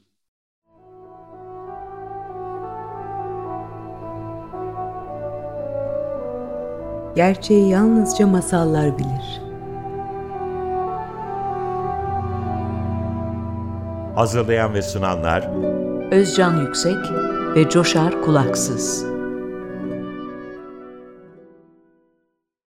Gerçeği 7.16 7.70
yalnızca 7.70 8.28
masallar 8.28 8.98
bilir. 8.98 9.42
Hazırlayan 14.16 14.74
ve 14.74 14.82
sunanlar 14.82 15.50
Özcan 16.12 16.62
Yüksek 16.62 16.98
ve 17.56 17.70
Coşar 17.70 18.22
Kulaksız. 18.22 19.06